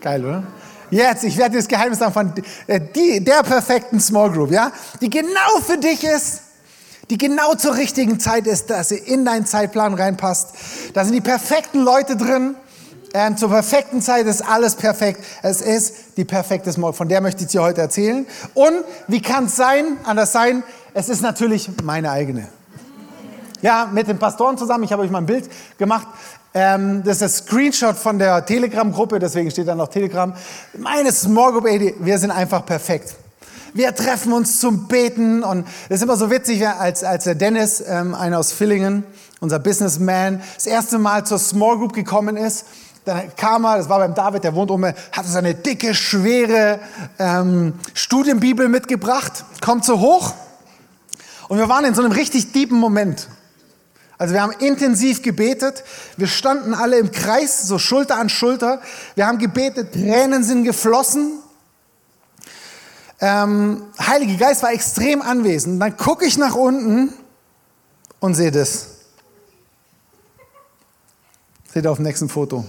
Geil, 0.00 0.24
oder? 0.24 0.42
Jetzt, 0.90 1.24
ich 1.24 1.36
werde 1.36 1.52
dir 1.52 1.58
das 1.58 1.68
Geheimnis 1.68 1.98
sagen 1.98 2.12
von 2.12 2.32
äh, 2.66 2.80
die, 2.80 3.22
der 3.22 3.42
perfekten 3.42 4.00
Small 4.00 4.30
Group, 4.30 4.50
ja, 4.50 4.72
die 5.00 5.10
genau 5.10 5.60
für 5.64 5.76
dich 5.76 6.04
ist, 6.04 6.42
die 7.10 7.18
genau 7.18 7.54
zur 7.54 7.76
richtigen 7.76 8.18
Zeit 8.20 8.46
ist, 8.46 8.70
dass 8.70 8.88
sie 8.88 8.98
in 8.98 9.24
deinen 9.24 9.46
Zeitplan 9.46 9.94
reinpasst. 9.94 10.50
Da 10.94 11.04
sind 11.04 11.14
die 11.14 11.20
perfekten 11.20 11.82
Leute 11.82 12.16
drin. 12.16 12.54
Ähm, 13.14 13.36
zur 13.38 13.48
perfekten 13.48 14.02
Zeit 14.02 14.26
ist 14.26 14.42
alles 14.42 14.74
perfekt. 14.74 15.24
Es 15.42 15.62
ist 15.62 16.16
die 16.18 16.24
perfekte 16.24 16.70
Small. 16.72 16.92
Von 16.92 17.08
der 17.08 17.22
möchte 17.22 17.44
ich 17.44 17.50
dir 17.50 17.62
heute 17.62 17.80
erzählen. 17.80 18.26
Und 18.52 18.84
wie 19.06 19.22
kann 19.22 19.46
es 19.46 19.56
sein, 19.56 19.96
anders 20.04 20.32
sein? 20.32 20.62
Es 20.92 21.08
ist 21.08 21.22
natürlich 21.22 21.70
meine 21.82 22.10
eigene. 22.10 22.48
Ja, 23.62 23.88
mit 23.92 24.06
den 24.06 24.18
Pastoren 24.18 24.56
zusammen. 24.56 24.84
Ich 24.84 24.92
habe 24.92 25.02
euch 25.02 25.10
mal 25.10 25.18
ein 25.18 25.26
Bild 25.26 25.48
gemacht. 25.78 26.06
Ähm, 26.60 27.04
das 27.04 27.18
ist 27.18 27.22
das 27.22 27.36
Screenshot 27.36 27.94
von 27.94 28.18
der 28.18 28.44
Telegram-Gruppe, 28.44 29.20
deswegen 29.20 29.48
steht 29.48 29.68
da 29.68 29.76
noch 29.76 29.86
Telegram. 29.86 30.34
Meine 30.76 31.12
Small 31.12 31.52
Group, 31.52 31.66
ey, 31.66 31.94
wir 32.00 32.18
sind 32.18 32.32
einfach 32.32 32.66
perfekt. 32.66 33.14
Wir 33.74 33.94
treffen 33.94 34.32
uns 34.32 34.58
zum 34.58 34.88
Beten 34.88 35.44
und 35.44 35.68
es 35.88 35.98
ist 35.98 36.02
immer 36.02 36.16
so 36.16 36.32
witzig, 36.32 36.66
als, 36.66 37.04
als 37.04 37.22
der 37.22 37.36
Dennis, 37.36 37.80
ähm, 37.86 38.12
einer 38.12 38.40
aus 38.40 38.50
Villingen, 38.50 39.04
unser 39.38 39.60
Businessman, 39.60 40.42
das 40.56 40.66
erste 40.66 40.98
Mal 40.98 41.24
zur 41.24 41.38
Small 41.38 41.78
Group 41.78 41.92
gekommen 41.92 42.36
ist. 42.36 42.66
Dann 43.04 43.36
kam 43.36 43.64
er, 43.64 43.76
das 43.76 43.88
war 43.88 44.00
beim 44.00 44.14
David, 44.14 44.42
der 44.42 44.52
wohnt 44.56 44.72
oben, 44.72 44.92
hatte 45.12 45.28
seine 45.28 45.54
dicke, 45.54 45.94
schwere 45.94 46.80
ähm, 47.20 47.74
Studienbibel 47.94 48.68
mitgebracht, 48.68 49.44
kommt 49.64 49.84
so 49.84 50.00
hoch 50.00 50.34
und 51.46 51.58
wir 51.58 51.68
waren 51.68 51.84
in 51.84 51.94
so 51.94 52.02
einem 52.02 52.10
richtig 52.10 52.50
tiefen 52.50 52.80
Moment. 52.80 53.28
Also 54.18 54.34
wir 54.34 54.42
haben 54.42 54.52
intensiv 54.52 55.22
gebetet. 55.22 55.84
Wir 56.16 56.26
standen 56.26 56.74
alle 56.74 56.98
im 56.98 57.12
Kreis, 57.12 57.62
so 57.62 57.78
Schulter 57.78 58.16
an 58.16 58.28
Schulter. 58.28 58.82
Wir 59.14 59.26
haben 59.26 59.38
gebetet, 59.38 59.92
Tränen 59.92 60.42
sind 60.42 60.64
geflossen. 60.64 61.38
Ähm, 63.20 63.84
Heilige 63.98 64.36
Geist 64.36 64.62
war 64.64 64.72
extrem 64.72 65.22
anwesend. 65.22 65.80
Dann 65.80 65.96
gucke 65.96 66.26
ich 66.26 66.36
nach 66.36 66.56
unten 66.56 67.12
und 68.18 68.34
sehe 68.34 68.50
das. 68.50 68.88
Seht 71.72 71.84
ihr 71.84 71.90
auf 71.90 71.98
dem 71.98 72.04
nächsten 72.04 72.28
Foto. 72.28 72.58
Und 72.58 72.66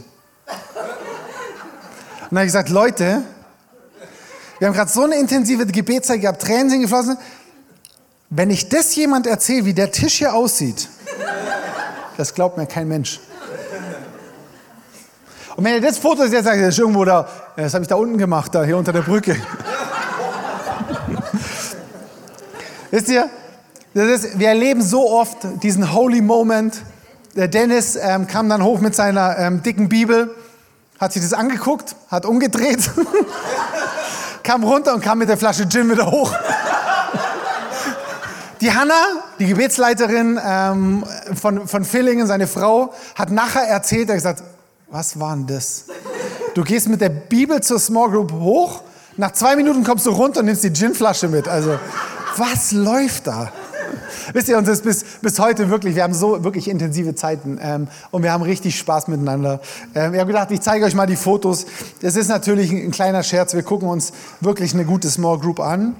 dann 2.29 2.39
habe 2.39 2.45
ich 2.45 2.49
gesagt, 2.49 2.69
Leute, 2.69 3.23
wir 4.59 4.67
haben 4.67 4.75
gerade 4.75 4.91
so 4.91 5.03
eine 5.03 5.15
intensive 5.15 5.65
Gebetszeit 5.65 6.21
gehabt, 6.21 6.43
Tränen 6.43 6.69
sind 6.69 6.81
geflossen. 6.81 7.17
Wenn 8.29 8.51
ich 8.51 8.69
das 8.69 8.95
jemand 8.95 9.25
erzähle, 9.25 9.65
wie 9.65 9.73
der 9.73 9.91
Tisch 9.91 10.19
hier 10.19 10.35
aussieht, 10.35 10.89
das 12.19 12.33
glaubt 12.33 12.57
mir 12.57 12.65
kein 12.67 12.89
Mensch. 12.89 13.21
Und 15.55 15.63
wenn 15.63 15.75
ihr 15.75 15.81
das 15.81 15.97
Foto 15.97 16.25
jetzt 16.25 16.43
sagt, 16.43 16.59
das 16.61 16.67
ist 16.67 16.79
irgendwo 16.79 17.05
da, 17.05 17.25
das 17.55 17.73
habe 17.73 17.83
ich 17.83 17.88
da 17.88 17.95
unten 17.95 18.17
gemacht, 18.17 18.53
da 18.53 18.65
hier 18.65 18.75
unter 18.75 18.91
der 18.91 19.03
Brücke. 19.03 19.38
Wisst 22.91 23.07
ihr, 23.07 23.29
ist, 23.93 24.38
wir 24.38 24.49
erleben 24.49 24.81
so 24.81 25.09
oft 25.09 25.38
diesen 25.63 25.93
Holy 25.93 26.19
Moment. 26.21 26.81
Der 27.38 27.47
Dennis 27.47 27.95
ähm, 27.95 28.27
kam 28.27 28.49
dann 28.49 28.63
hoch 28.63 28.81
mit 28.81 28.95
seiner 28.95 29.38
ähm, 29.38 29.63
dicken 29.63 29.88
Bibel, 29.88 30.35
hat 30.99 31.13
sich 31.13 31.21
das 31.21 31.31
angeguckt, 31.31 31.95
hat 32.09 32.25
umgedreht, 32.25 32.91
kam 34.43 34.65
runter 34.65 34.93
und 34.93 35.01
kam 35.01 35.19
mit 35.19 35.29
der 35.29 35.38
Flasche 35.38 35.69
Gin 35.69 35.89
wieder 35.89 36.11
hoch. 36.11 36.33
Die 38.59 38.73
Hanna, 38.73 39.28
die 39.39 39.46
Gebetsleiterin 39.46 40.39
ähm, 40.46 41.03
von, 41.34 41.67
von 41.67 41.86
Villingen, 41.86 42.27
seine 42.27 42.48
Frau, 42.48 42.93
hat 43.15 43.31
nachher 43.31 43.63
erzählt, 43.63 44.10
er 44.10 44.15
hat 44.15 44.17
gesagt, 44.17 44.43
was 44.89 45.19
war 45.19 45.36
denn 45.36 45.48
das? 45.48 45.86
Du 46.55 46.63
gehst 46.63 46.89
mit 46.89 47.00
der 47.00 47.10
Bibel 47.10 47.62
zur 47.62 47.79
Small 47.79 48.10
Group 48.10 48.31
hoch, 48.34 48.81
nach 49.17 49.31
zwei 49.31 49.55
Minuten 49.55 49.84
kommst 49.84 50.05
du 50.05 50.12
runter 50.12 50.39
und 50.41 50.48
nimmst 50.48 50.63
die 50.63 50.72
Ginflasche 50.72 51.27
mit. 51.27 51.48
Also, 51.48 51.77
was 52.38 52.72
läuft 52.72 53.27
da? 53.27 53.51
Wisst 54.34 54.48
ihr, 54.50 54.58
uns 54.58 54.67
ist 54.67 54.84
bis, 54.84 55.03
bis 55.22 55.39
heute 55.39 55.69
wirklich, 55.69 55.96
wir 55.96 56.03
haben 56.03 56.13
so 56.13 56.43
wirklich 56.43 56.67
intensive 56.67 57.15
Zeiten 57.15 57.60
ähm, 57.62 57.88
und 58.12 58.24
wir 58.24 58.31
haben 58.31 58.43
richtig 58.43 58.77
Spaß 58.77 59.08
miteinander. 59.08 59.60
Ähm, 59.96 60.13
ich 60.13 60.19
habe 60.19 60.31
gedacht, 60.31 60.51
ich 60.51 60.62
zeige 60.62 60.86
euch 60.86 60.96
mal 60.96 61.08
die 61.08 61.15
Fotos. 61.15 61.65
Das 62.01 62.15
ist 62.15 62.27
natürlich 62.27 62.72
ein, 62.72 62.77
ein 62.77 62.91
kleiner 62.91 63.24
Scherz. 63.24 63.53
Wir 63.53 63.63
gucken 63.63 63.88
uns 63.89 64.13
wirklich 64.39 64.74
eine 64.74 64.86
gute 64.86 65.10
Small 65.10 65.39
Group 65.39 65.60
an. 65.60 65.96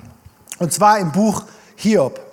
Und 0.60 0.72
zwar 0.72 1.00
im 1.00 1.12
Buch 1.12 1.44
Hiob. 1.76 2.29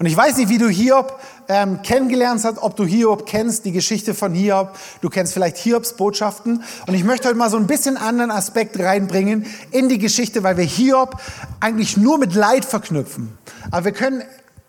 Und 0.00 0.06
ich 0.06 0.16
weiß 0.16 0.38
nicht, 0.38 0.48
wie 0.48 0.56
du 0.56 0.66
Hiob 0.66 1.20
ähm, 1.46 1.82
kennengelernt 1.82 2.42
hast, 2.42 2.56
ob 2.56 2.74
du 2.74 2.86
Hiob 2.86 3.26
kennst, 3.26 3.66
die 3.66 3.72
Geschichte 3.72 4.14
von 4.14 4.32
Hiob. 4.32 4.74
Du 5.02 5.10
kennst 5.10 5.34
vielleicht 5.34 5.58
Hiobs 5.58 5.92
Botschaften. 5.92 6.64
Und 6.86 6.94
ich 6.94 7.04
möchte 7.04 7.28
heute 7.28 7.36
mal 7.36 7.50
so 7.50 7.58
ein 7.58 7.66
bisschen 7.66 7.98
anderen 7.98 8.30
Aspekt 8.30 8.78
reinbringen 8.78 9.44
in 9.72 9.90
die 9.90 9.98
Geschichte, 9.98 10.42
weil 10.42 10.56
wir 10.56 10.64
Hiob 10.64 11.20
eigentlich 11.60 11.98
nur 11.98 12.16
mit 12.16 12.34
Leid 12.34 12.64
verknüpfen. 12.64 13.36
Aber 13.70 13.84
wir 13.84 13.92
können, 13.92 14.22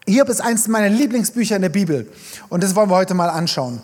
Hiob 0.05 0.27
ist 0.27 0.41
eines 0.41 0.67
meiner 0.67 0.89
Lieblingsbücher 0.89 1.55
in 1.55 1.61
der 1.61 1.69
Bibel. 1.69 2.11
Und 2.49 2.61
das 2.61 2.75
wollen 2.75 2.89
wir 2.89 2.97
heute 2.97 3.13
mal 3.13 3.29
anschauen. 3.29 3.81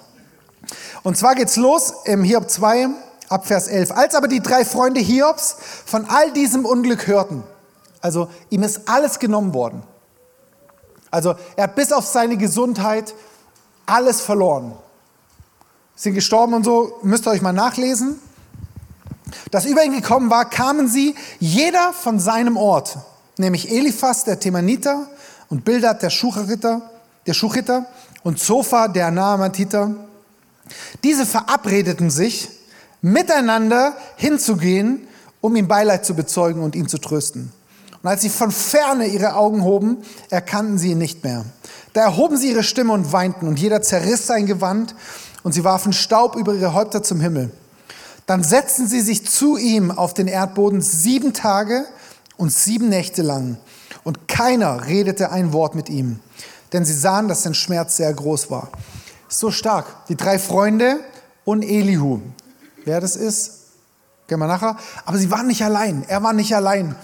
Und 1.03 1.15
zwar 1.15 1.33
geht's 1.33 1.55
los 1.55 1.93
im 2.03 2.25
Hiob 2.25 2.49
2 2.49 2.89
ab 3.29 3.47
Vers 3.47 3.69
11. 3.69 3.91
Als 3.91 4.15
aber 4.15 4.27
die 4.27 4.41
drei 4.41 4.65
Freunde 4.65 4.99
Hiobs 4.99 5.55
von 5.85 6.07
all 6.09 6.33
diesem 6.33 6.65
Unglück 6.65 7.07
hörten, 7.07 7.43
also 8.01 8.27
ihm 8.49 8.63
ist 8.63 8.89
alles 8.89 9.19
genommen 9.19 9.53
worden. 9.53 9.81
Also 11.17 11.35
er 11.55 11.63
hat 11.63 11.75
bis 11.75 11.91
auf 11.91 12.05
seine 12.05 12.37
Gesundheit 12.37 13.15
alles 13.87 14.21
verloren. 14.21 14.73
Sind 15.95 16.13
gestorben 16.13 16.53
und 16.53 16.63
so, 16.63 16.99
müsst 17.01 17.27
ihr 17.27 17.31
euch 17.31 17.41
mal 17.41 17.53
nachlesen. 17.53 18.19
Das 19.49 19.65
über 19.65 19.83
ihn 19.83 19.93
gekommen 19.93 20.29
war, 20.29 20.47
kamen 20.47 20.87
sie, 20.87 21.15
jeder 21.39 21.91
von 21.91 22.19
seinem 22.19 22.55
Ort, 22.55 22.99
nämlich 23.37 23.71
Eliphas, 23.71 24.25
der 24.25 24.39
Themaniter, 24.39 25.07
und 25.49 25.65
Bildad, 25.65 26.03
der 26.03 26.11
Schuchiter, 26.11 26.81
der 27.25 27.33
Schuchiter, 27.33 27.87
und 28.23 28.39
Zophar, 28.39 28.89
der 28.89 29.09
Naamatiter. 29.09 29.95
Diese 31.03 31.25
verabredeten 31.25 32.11
sich, 32.11 32.49
miteinander 33.01 33.95
hinzugehen, 34.17 35.07
um 35.41 35.55
ihm 35.55 35.67
Beileid 35.67 36.05
zu 36.05 36.13
bezeugen 36.13 36.61
und 36.61 36.75
ihn 36.75 36.87
zu 36.87 36.99
trösten. 36.99 37.51
Und 38.07 38.11
als 38.13 38.21
sie 38.21 38.29
von 38.29 38.51
ferne 38.51 39.05
ihre 39.07 39.35
Augen 39.35 39.65
hoben, 39.65 39.97
erkannten 40.29 40.77
sie 40.77 40.91
ihn 40.91 40.97
nicht 40.97 41.25
mehr. 41.25 41.43
Da 41.91 42.03
erhoben 42.03 42.37
sie 42.37 42.51
ihre 42.51 42.63
Stimme 42.63 42.93
und 42.93 43.11
weinten, 43.11 43.49
und 43.49 43.59
jeder 43.59 43.81
zerriss 43.81 44.25
sein 44.27 44.45
Gewand, 44.45 44.95
und 45.43 45.51
sie 45.51 45.65
warfen 45.65 45.91
Staub 45.91 46.37
über 46.37 46.53
ihre 46.53 46.73
Häupter 46.73 47.03
zum 47.03 47.19
Himmel. 47.19 47.51
Dann 48.25 48.45
setzten 48.45 48.87
sie 48.87 49.01
sich 49.01 49.27
zu 49.27 49.57
ihm 49.57 49.91
auf 49.91 50.13
den 50.13 50.29
Erdboden 50.29 50.81
sieben 50.81 51.33
Tage 51.33 51.83
und 52.37 52.53
sieben 52.53 52.87
Nächte 52.87 53.23
lang. 53.23 53.57
Und 54.05 54.29
keiner 54.29 54.87
redete 54.87 55.33
ein 55.33 55.51
Wort 55.51 55.75
mit 55.75 55.89
ihm, 55.89 56.21
denn 56.71 56.85
sie 56.85 56.93
sahen, 56.93 57.27
dass 57.27 57.43
sein 57.43 57.55
Schmerz 57.55 57.97
sehr 57.97 58.13
groß 58.13 58.49
war. 58.49 58.69
So 59.27 59.51
stark. 59.51 60.07
Die 60.07 60.15
drei 60.15 60.39
Freunde 60.39 61.01
und 61.43 61.61
Elihu. 61.61 62.21
Wer 62.85 63.01
das 63.01 63.17
ist, 63.17 63.51
gehen 64.29 64.39
wir 64.39 64.47
nachher. 64.47 64.77
Aber 65.03 65.17
sie 65.17 65.29
waren 65.29 65.47
nicht 65.47 65.65
allein. 65.65 66.05
Er 66.07 66.23
war 66.23 66.31
nicht 66.31 66.55
allein. 66.55 66.95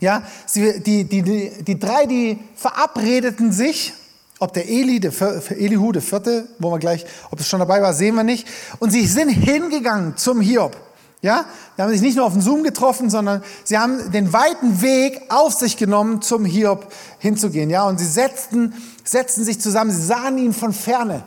Ja, 0.00 0.22
sie, 0.46 0.80
die, 0.80 1.04
die, 1.04 1.22
die, 1.22 1.64
die 1.64 1.78
drei, 1.78 2.06
die 2.06 2.38
verabredeten 2.54 3.52
sich, 3.52 3.94
ob 4.38 4.52
der 4.52 4.68
Eli, 4.68 5.00
der 5.00 5.12
Elihu, 5.50 5.92
der 5.92 6.02
vierte, 6.02 6.46
wo 6.58 6.70
wir 6.70 6.78
gleich, 6.78 7.06
ob 7.30 7.40
es 7.40 7.48
schon 7.48 7.60
dabei 7.60 7.80
war, 7.80 7.94
sehen 7.94 8.14
wir 8.14 8.22
nicht. 8.22 8.46
Und 8.78 8.90
sie 8.90 9.06
sind 9.06 9.30
hingegangen 9.30 10.16
zum 10.16 10.40
Hiob. 10.40 10.76
Ja, 11.22 11.46
die 11.76 11.82
haben 11.82 11.90
sich 11.90 12.02
nicht 12.02 12.16
nur 12.16 12.26
auf 12.26 12.34
den 12.34 12.42
Zoom 12.42 12.62
getroffen, 12.62 13.08
sondern 13.08 13.42
sie 13.64 13.78
haben 13.78 14.12
den 14.12 14.32
weiten 14.34 14.82
Weg 14.82 15.22
auf 15.30 15.54
sich 15.54 15.78
genommen, 15.78 16.20
zum 16.20 16.44
Hiob 16.44 16.92
hinzugehen. 17.18 17.70
Ja, 17.70 17.84
und 17.84 17.98
sie 17.98 18.06
setzten, 18.06 18.74
setzten 19.02 19.42
sich 19.42 19.58
zusammen, 19.60 19.90
sie 19.90 20.02
sahen 20.02 20.36
ihn 20.36 20.52
von 20.52 20.74
ferne, 20.74 21.24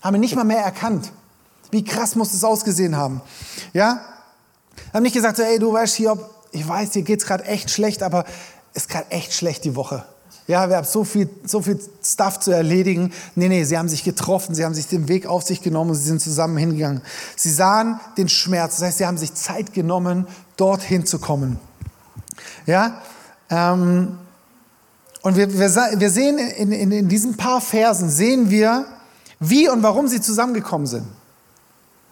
haben 0.00 0.14
ihn 0.16 0.22
nicht 0.22 0.34
mal 0.34 0.44
mehr 0.44 0.62
erkannt. 0.62 1.12
Wie 1.70 1.84
krass 1.84 2.16
muss 2.16 2.32
es 2.32 2.42
ausgesehen 2.42 2.96
haben. 2.96 3.20
Ja, 3.74 4.00
haben 4.94 5.02
nicht 5.02 5.14
gesagt, 5.14 5.36
so, 5.36 5.42
ey, 5.42 5.58
du 5.58 5.72
weißt, 5.72 5.96
Hiob, 5.96 6.37
ich 6.52 6.66
weiß, 6.66 6.90
dir 6.90 7.02
geht 7.02 7.20
es 7.20 7.26
gerade 7.26 7.44
echt 7.44 7.70
schlecht, 7.70 8.02
aber 8.02 8.24
es 8.74 8.84
ist 8.84 8.90
gerade 8.90 9.10
echt 9.10 9.32
schlecht 9.32 9.64
die 9.64 9.76
Woche. 9.76 10.04
Ja, 10.46 10.70
wir 10.70 10.76
haben 10.76 10.86
so 10.86 11.04
viel, 11.04 11.28
so 11.44 11.60
viel 11.60 11.78
Stuff 12.02 12.40
zu 12.40 12.52
erledigen. 12.52 13.12
Nee, 13.34 13.48
nee, 13.48 13.64
sie 13.64 13.76
haben 13.76 13.88
sich 13.90 14.02
getroffen, 14.02 14.54
sie 14.54 14.64
haben 14.64 14.72
sich 14.72 14.86
den 14.86 15.06
Weg 15.08 15.26
auf 15.26 15.42
sich 15.42 15.60
genommen 15.60 15.90
und 15.90 15.96
sie 15.96 16.06
sind 16.06 16.22
zusammen 16.22 16.56
hingegangen. 16.56 17.02
Sie 17.36 17.50
sahen 17.50 18.00
den 18.16 18.30
Schmerz, 18.30 18.76
das 18.76 18.86
heißt, 18.86 18.98
sie 18.98 19.06
haben 19.06 19.18
sich 19.18 19.34
Zeit 19.34 19.74
genommen, 19.74 20.26
dorthin 20.56 21.04
zu 21.04 21.18
kommen. 21.18 21.58
Ja, 22.64 23.02
ähm, 23.50 24.18
und 25.20 25.36
wir, 25.36 25.52
wir, 25.52 25.68
wir 25.68 26.10
sehen 26.10 26.38
in, 26.38 26.72
in, 26.72 26.92
in 26.92 27.08
diesen 27.08 27.36
paar 27.36 27.60
Versen, 27.60 28.08
sehen 28.08 28.48
wir, 28.48 28.86
wie 29.40 29.68
und 29.68 29.82
warum 29.82 30.08
sie 30.08 30.22
zusammengekommen 30.22 30.86
sind. 30.86 31.06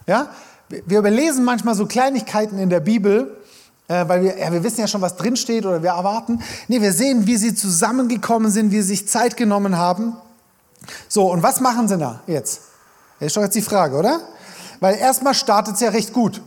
Ja, 0.07 0.29
wir 0.69 0.99
überlesen 0.99 1.45
manchmal 1.45 1.75
so 1.75 1.87
Kleinigkeiten 1.87 2.59
in 2.59 2.69
der 2.69 2.81
Bibel 2.81 3.37
äh, 3.89 4.09
weil 4.09 4.23
wir, 4.23 4.39
ja, 4.39 4.53
wir 4.53 4.65
wissen 4.65 4.81
ja 4.81 4.89
schon, 4.89 5.01
was 5.01 5.17
drinsteht 5.17 5.65
oder 5.65 5.83
wir 5.83 5.91
erwarten. 5.91 6.43
Nee, 6.69 6.81
wir 6.81 6.93
sehen, 6.93 7.27
wie 7.27 7.37
sie 7.37 7.55
zusammengekommen 7.55 8.51
sind, 8.51 8.73
wie 8.73 8.83
sie 8.83 8.89
sich 8.89 9.09
Zeit 9.09 9.37
genommen 9.37 9.77
haben. 9.77 10.17
So, 11.09 11.31
und 11.31 11.43
was 11.43 11.61
machen 11.61 11.89
sie 11.89 11.97
da 11.97 12.21
jetzt? 12.27 12.63
Das 13.19 13.29
ist 13.29 13.37
doch 13.37 13.43
jetzt 13.43 13.55
die 13.55 13.63
Frage, 13.63 13.97
oder? 13.97 14.21
Weil 14.81 14.97
erstmal 14.97 15.35
startet 15.35 15.77
es 15.77 15.81
ja 15.81 15.91
recht 15.91 16.13
gut. 16.13 16.43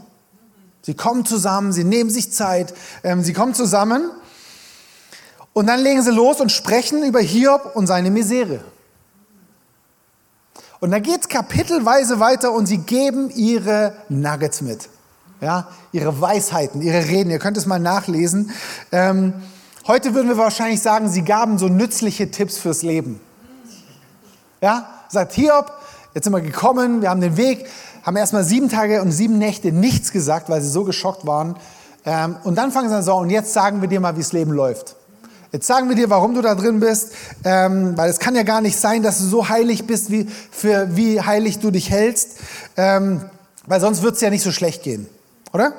Sie 0.81 0.93
kommen 0.93 1.25
zusammen, 1.25 1.73
sie 1.73 1.83
nehmen 1.83 2.09
sich 2.09 2.31
Zeit, 2.31 2.73
ähm, 3.03 3.23
sie 3.23 3.33
kommen 3.33 3.53
zusammen 3.53 4.11
und 5.53 5.67
dann 5.67 5.79
legen 5.81 6.01
sie 6.01 6.11
los 6.11 6.39
und 6.39 6.51
sprechen 6.51 7.03
über 7.03 7.19
Hiob 7.19 7.75
und 7.75 7.87
seine 7.87 8.11
Misere. 8.11 8.63
Und 10.79 10.91
dann 10.91 11.03
geht 11.03 11.21
es 11.21 11.27
kapitelweise 11.27 12.19
weiter 12.19 12.53
und 12.53 12.65
sie 12.65 12.77
geben 12.77 13.29
ihre 13.31 13.93
Nuggets 14.07 14.61
mit 14.61 14.89
ja, 15.41 15.67
ihre 15.91 16.19
Weisheiten, 16.21 16.81
ihre 16.81 17.07
Reden. 17.07 17.29
Ihr 17.29 17.39
könnt 17.39 17.57
es 17.57 17.65
mal 17.65 17.79
nachlesen. 17.79 18.51
Ähm, 18.91 19.33
heute 19.87 20.13
würden 20.13 20.27
wir 20.27 20.37
wahrscheinlich 20.37 20.81
sagen, 20.81 21.09
sie 21.09 21.23
gaben 21.23 21.57
so 21.57 21.67
nützliche 21.67 22.31
Tipps 22.31 22.57
fürs 22.57 22.81
Leben. 22.81 23.19
Ja, 24.61 24.89
sagt 25.07 25.33
Hiob, 25.33 25.71
jetzt 26.13 26.25
sind 26.25 26.33
wir 26.33 26.41
gekommen, 26.41 27.01
wir 27.01 27.09
haben 27.09 27.21
den 27.21 27.37
Weg, 27.37 27.65
haben 28.03 28.17
erstmal 28.17 28.43
sieben 28.43 28.69
Tage 28.69 29.01
und 29.01 29.11
sieben 29.11 29.37
Nächte 29.37 29.71
nichts 29.71 30.11
gesagt, 30.11 30.49
weil 30.49 30.61
sie 30.61 30.69
so 30.69 30.83
geschockt 30.83 31.25
waren. 31.25 31.55
Ähm, 32.05 32.35
und 32.43 32.55
dann 32.55 32.71
fangen 32.71 32.89
sie 32.89 32.95
an 32.95 33.03
so, 33.03 33.15
und 33.15 33.29
jetzt 33.29 33.53
sagen 33.53 33.81
wir 33.81 33.87
dir 33.87 33.99
mal, 33.99 34.15
wie 34.15 34.21
das 34.21 34.33
Leben 34.33 34.51
läuft. 34.51 34.95
Jetzt 35.51 35.65
sagen 35.65 35.89
wir 35.89 35.95
dir, 35.95 36.09
warum 36.09 36.35
du 36.35 36.41
da 36.41 36.53
drin 36.53 36.79
bist, 36.79 37.13
ähm, 37.43 37.97
weil 37.97 38.09
es 38.09 38.19
kann 38.19 38.35
ja 38.35 38.43
gar 38.43 38.61
nicht 38.61 38.77
sein, 38.77 39.01
dass 39.01 39.17
du 39.17 39.25
so 39.25 39.49
heilig 39.49 39.87
bist, 39.87 40.11
wie, 40.11 40.27
für 40.51 40.95
wie 40.95 41.21
heilig 41.21 41.59
du 41.59 41.71
dich 41.71 41.89
hältst, 41.89 42.37
ähm, 42.77 43.21
weil 43.65 43.81
sonst 43.81 44.03
wird 44.03 44.15
es 44.15 44.21
ja 44.21 44.29
nicht 44.29 44.43
so 44.43 44.51
schlecht 44.51 44.83
gehen. 44.83 45.07
Oder? 45.53 45.73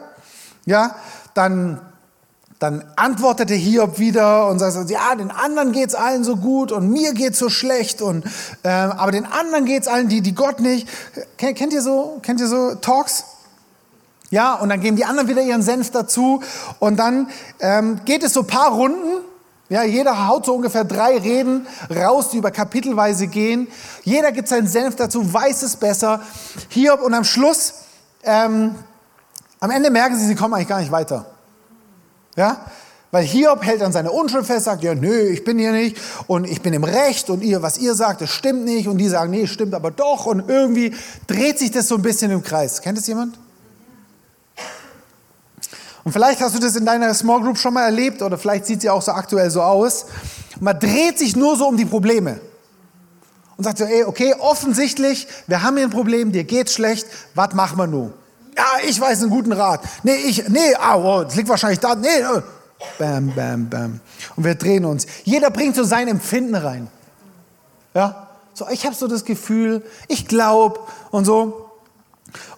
Ja, 0.66 0.94
dann, 1.34 1.80
dann 2.58 2.84
antwortete 2.96 3.54
Hiob 3.54 3.98
wieder 3.98 4.48
und 4.48 4.58
sagte, 4.58 4.92
ja, 4.92 5.14
den 5.14 5.30
anderen 5.30 5.72
geht's 5.72 5.94
allen 5.94 6.24
so 6.24 6.36
gut 6.36 6.72
und 6.72 6.90
mir 6.90 7.14
geht's 7.14 7.38
so 7.38 7.48
schlecht 7.48 8.02
und 8.02 8.24
äh, 8.62 8.68
aber 8.68 9.12
den 9.12 9.26
anderen 9.26 9.64
geht's 9.64 9.88
allen, 9.88 10.08
die, 10.08 10.20
die 10.20 10.34
Gott 10.34 10.60
nicht. 10.60 10.88
Kennt, 11.36 11.72
ihr 11.72 11.82
so, 11.82 12.20
kennt 12.22 12.40
ihr 12.40 12.48
so 12.48 12.74
Talks? 12.74 13.24
Ja, 14.30 14.54
und 14.54 14.68
dann 14.68 14.80
geben 14.80 14.96
die 14.96 15.04
anderen 15.04 15.28
wieder 15.28 15.42
ihren 15.42 15.62
Senf 15.62 15.90
dazu 15.90 16.42
und 16.78 16.96
dann 16.98 17.28
ähm, 17.58 18.00
geht 18.04 18.22
es 18.22 18.32
so 18.32 18.44
paar 18.44 18.72
Runden. 18.72 19.24
Ja, 19.68 19.84
jeder 19.84 20.26
haut 20.26 20.46
so 20.46 20.54
ungefähr 20.54 20.84
drei 20.84 21.16
Reden 21.16 21.66
raus, 21.88 22.30
die 22.30 22.38
über 22.38 22.50
kapitelweise 22.50 23.28
gehen. 23.28 23.68
Jeder 24.02 24.32
gibt 24.32 24.48
seinen 24.48 24.66
Senf 24.66 24.96
dazu, 24.96 25.32
weiß 25.32 25.62
es 25.62 25.76
besser. 25.76 26.20
Hiob 26.70 27.02
und 27.02 27.14
am 27.14 27.24
Schluss 27.24 27.74
ähm, 28.24 28.74
am 29.60 29.70
Ende 29.70 29.90
merken 29.90 30.18
sie, 30.18 30.26
sie 30.26 30.34
kommen 30.34 30.54
eigentlich 30.54 30.68
gar 30.68 30.80
nicht 30.80 30.90
weiter. 30.90 31.26
Ja? 32.34 32.64
Weil 33.10 33.24
Hiob 33.24 33.64
hält 33.64 33.82
an 33.82 33.92
seiner 33.92 34.12
Unschuld 34.12 34.46
fest, 34.46 34.66
sagt, 34.66 34.82
ja, 34.82 34.94
nö, 34.94 35.28
ich 35.28 35.44
bin 35.44 35.58
hier 35.58 35.72
nicht 35.72 35.96
und 36.28 36.44
ich 36.44 36.62
bin 36.62 36.72
im 36.72 36.84
Recht 36.84 37.28
und 37.28 37.42
ihr, 37.42 37.60
was 37.60 37.78
ihr 37.78 37.94
sagt, 37.94 38.20
das 38.20 38.30
stimmt 38.30 38.64
nicht 38.64 38.86
und 38.86 38.98
die 38.98 39.08
sagen, 39.08 39.30
nee, 39.32 39.46
stimmt 39.46 39.74
aber 39.74 39.90
doch 39.90 40.26
und 40.26 40.48
irgendwie 40.48 40.94
dreht 41.26 41.58
sich 41.58 41.72
das 41.72 41.88
so 41.88 41.96
ein 41.96 42.02
bisschen 42.02 42.30
im 42.30 42.42
Kreis. 42.42 42.80
Kennt 42.80 42.98
das 42.98 43.06
jemand? 43.08 43.36
Und 46.04 46.12
vielleicht 46.12 46.40
hast 46.40 46.54
du 46.54 46.60
das 46.60 46.76
in 46.76 46.86
deiner 46.86 47.12
Small 47.12 47.40
Group 47.42 47.58
schon 47.58 47.74
mal 47.74 47.84
erlebt 47.84 48.22
oder 48.22 48.38
vielleicht 48.38 48.66
sieht 48.66 48.80
sie 48.80 48.88
auch 48.88 49.02
so 49.02 49.12
aktuell 49.12 49.50
so 49.50 49.60
aus. 49.60 50.06
Man 50.60 50.78
dreht 50.78 51.18
sich 51.18 51.36
nur 51.36 51.56
so 51.56 51.66
um 51.66 51.76
die 51.76 51.84
Probleme 51.84 52.40
und 53.56 53.64
sagt 53.64 53.78
so, 53.78 53.84
ey, 53.84 54.04
okay, 54.04 54.34
offensichtlich, 54.38 55.26
wir 55.48 55.62
haben 55.62 55.76
hier 55.76 55.86
ein 55.86 55.90
Problem, 55.90 56.32
dir 56.32 56.44
geht's 56.44 56.74
schlecht, 56.74 57.06
was 57.34 57.54
machen 57.54 57.76
wir 57.76 57.86
nun? 57.86 58.14
Ja, 58.56 58.64
ich 58.86 59.00
weiß 59.00 59.22
einen 59.22 59.30
guten 59.30 59.52
Rat. 59.52 59.82
Nee, 60.02 60.16
ich, 60.16 60.48
nee, 60.48 60.74
oh, 60.94 61.22
das 61.24 61.36
liegt 61.36 61.48
wahrscheinlich 61.48 61.80
da, 61.80 61.94
nee, 61.94 62.08
äh, 62.08 62.42
Bam, 62.98 63.32
bam, 63.34 63.68
bam. 63.68 64.00
Und 64.36 64.44
wir 64.44 64.54
drehen 64.54 64.84
uns. 64.84 65.06
Jeder 65.24 65.50
bringt 65.50 65.76
so 65.76 65.84
sein 65.84 66.08
Empfinden 66.08 66.54
rein. 66.54 66.88
Ja, 67.94 68.28
so 68.54 68.66
ich 68.70 68.86
habe 68.86 68.94
so 68.94 69.06
das 69.06 69.24
Gefühl, 69.24 69.84
ich 70.08 70.26
glaube 70.26 70.80
und 71.10 71.24
so. 71.24 71.70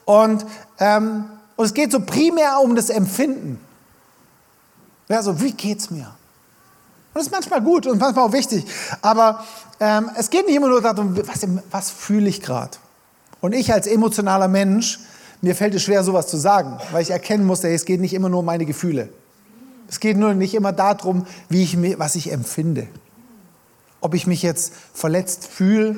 Und, 0.04 0.44
ähm, 0.78 1.24
und 1.56 1.64
es 1.64 1.74
geht 1.74 1.92
so 1.92 2.00
primär 2.00 2.60
um 2.60 2.74
das 2.74 2.90
Empfinden. 2.90 3.60
Ja, 5.08 5.22
so 5.22 5.40
wie 5.40 5.52
geht's 5.52 5.90
mir? 5.90 6.06
Und 6.06 7.18
das 7.18 7.24
ist 7.24 7.32
manchmal 7.32 7.60
gut 7.60 7.86
und 7.86 7.98
manchmal 7.98 8.26
auch 8.28 8.32
wichtig. 8.32 8.64
Aber 9.00 9.44
ähm, 9.80 10.10
es 10.16 10.30
geht 10.30 10.46
nicht 10.46 10.56
immer 10.56 10.68
nur 10.68 10.80
darum, 10.80 11.16
was, 11.26 11.46
was 11.70 11.90
fühle 11.90 12.28
ich 12.28 12.40
gerade. 12.40 12.78
Und 13.40 13.54
ich 13.54 13.72
als 13.72 13.86
emotionaler 13.86 14.48
Mensch, 14.48 15.00
mir 15.42 15.56
fällt 15.56 15.74
es 15.74 15.82
schwer, 15.82 16.04
sowas 16.04 16.28
zu 16.28 16.36
sagen, 16.36 16.78
weil 16.92 17.02
ich 17.02 17.10
erkennen 17.10 17.44
muss, 17.44 17.62
es 17.64 17.84
geht 17.84 18.00
nicht 18.00 18.14
immer 18.14 18.28
nur 18.28 18.40
um 18.40 18.46
meine 18.46 18.64
Gefühle. 18.64 19.08
Es 19.88 20.00
geht 20.00 20.16
nur 20.16 20.32
nicht 20.34 20.54
immer 20.54 20.72
darum, 20.72 21.26
wie 21.48 21.64
ich, 21.64 21.76
was 21.98 22.14
ich 22.14 22.32
empfinde. 22.32 22.86
Ob 24.00 24.14
ich 24.14 24.26
mich 24.26 24.42
jetzt 24.42 24.72
verletzt 24.94 25.46
fühle. 25.46 25.96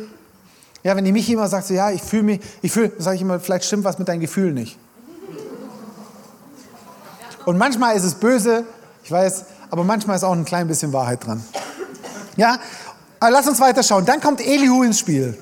Ja, 0.82 0.96
wenn 0.96 1.04
mich 1.12 1.30
immer 1.30 1.46
sagt, 1.48 1.66
so, 1.66 1.74
ja, 1.74 1.90
ich 1.90 2.02
fühle 2.02 2.22
mich, 2.24 2.40
ich 2.62 2.72
fühle, 2.72 2.92
sage 2.98 3.16
ich 3.16 3.22
immer, 3.22 3.38
vielleicht 3.38 3.66
stimmt 3.66 3.84
was 3.84 3.98
mit 3.98 4.08
deinen 4.08 4.20
Gefühlen 4.20 4.54
nicht. 4.54 4.78
Und 7.44 7.58
manchmal 7.58 7.94
ist 7.96 8.04
es 8.04 8.14
böse, 8.14 8.64
ich 9.04 9.10
weiß, 9.10 9.44
aber 9.70 9.84
manchmal 9.84 10.16
ist 10.16 10.24
auch 10.24 10.32
ein 10.32 10.46
klein 10.46 10.66
bisschen 10.66 10.92
Wahrheit 10.92 11.24
dran. 11.24 11.44
Ja, 12.36 12.58
aber 13.20 13.30
lass 13.30 13.46
uns 13.46 13.60
weiter 13.60 13.82
schauen. 13.82 14.06
Dann 14.06 14.20
kommt 14.20 14.40
Elihu 14.40 14.82
ins 14.82 14.98
Spiel. 14.98 15.38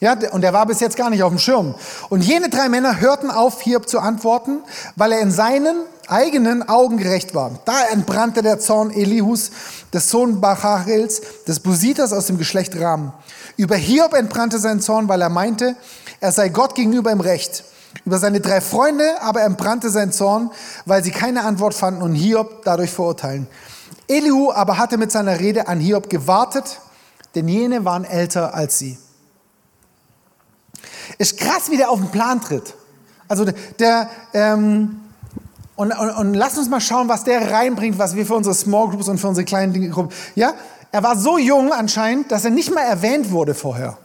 Ja, 0.00 0.14
und 0.32 0.44
er 0.44 0.52
war 0.52 0.66
bis 0.66 0.80
jetzt 0.80 0.96
gar 0.96 1.08
nicht 1.08 1.22
auf 1.22 1.30
dem 1.30 1.38
Schirm. 1.38 1.74
Und 2.10 2.22
jene 2.22 2.50
drei 2.50 2.68
Männer 2.68 3.00
hörten 3.00 3.30
auf, 3.30 3.62
Hiob 3.62 3.88
zu 3.88 3.98
antworten, 3.98 4.58
weil 4.94 5.12
er 5.12 5.20
in 5.20 5.30
seinen 5.30 5.76
eigenen 6.06 6.68
Augen 6.68 6.98
gerecht 6.98 7.34
war. 7.34 7.52
Da 7.64 7.86
entbrannte 7.90 8.42
der 8.42 8.58
Zorn 8.60 8.90
Elihus, 8.90 9.50
des 9.94 10.10
Sohn 10.10 10.40
Bachachels, 10.40 11.22
des 11.48 11.60
Busitas 11.60 12.12
aus 12.12 12.26
dem 12.26 12.36
Geschlecht 12.36 12.78
Ram. 12.78 13.14
Über 13.56 13.76
Hiob 13.76 14.12
entbrannte 14.12 14.58
sein 14.58 14.80
Zorn, 14.80 15.08
weil 15.08 15.22
er 15.22 15.30
meinte, 15.30 15.76
er 16.20 16.30
sei 16.30 16.50
Gott 16.50 16.74
gegenüber 16.74 17.10
im 17.10 17.20
Recht. 17.20 17.64
Über 18.04 18.18
seine 18.18 18.40
drei 18.40 18.60
Freunde 18.60 19.22
aber 19.22 19.42
entbrannte 19.42 19.88
sein 19.88 20.12
Zorn, 20.12 20.50
weil 20.84 21.02
sie 21.02 21.10
keine 21.10 21.44
Antwort 21.44 21.72
fanden 21.72 22.02
und 22.02 22.14
Hiob 22.14 22.64
dadurch 22.64 22.90
verurteilen. 22.90 23.48
Elihu 24.08 24.52
aber 24.52 24.76
hatte 24.76 24.98
mit 24.98 25.10
seiner 25.10 25.40
Rede 25.40 25.68
an 25.68 25.80
Hiob 25.80 26.10
gewartet, 26.10 26.80
denn 27.34 27.48
jene 27.48 27.86
waren 27.86 28.04
älter 28.04 28.54
als 28.54 28.78
sie. 28.78 28.98
Ist 31.18 31.38
krass, 31.38 31.70
wie 31.70 31.76
der 31.76 31.90
auf 31.90 32.00
den 32.00 32.10
Plan 32.10 32.40
tritt. 32.40 32.74
Also 33.28 33.44
der, 33.78 34.08
ähm, 34.34 35.00
und, 35.74 35.92
und, 35.92 36.10
und 36.10 36.34
lass 36.34 36.56
uns 36.56 36.68
mal 36.68 36.80
schauen, 36.80 37.08
was 37.08 37.24
der 37.24 37.50
reinbringt, 37.50 37.98
was 37.98 38.16
wir 38.16 38.24
für 38.24 38.34
unsere 38.34 38.54
Small 38.54 38.88
Groups 38.88 39.08
und 39.08 39.18
für 39.18 39.28
unsere 39.28 39.44
kleinen 39.44 39.90
Gruppen. 39.90 40.14
Ja, 40.34 40.54
er 40.92 41.02
war 41.02 41.18
so 41.18 41.36
jung 41.38 41.72
anscheinend, 41.72 42.32
dass 42.32 42.44
er 42.44 42.50
nicht 42.50 42.74
mal 42.74 42.82
erwähnt 42.82 43.30
wurde 43.30 43.54
vorher. 43.54 43.98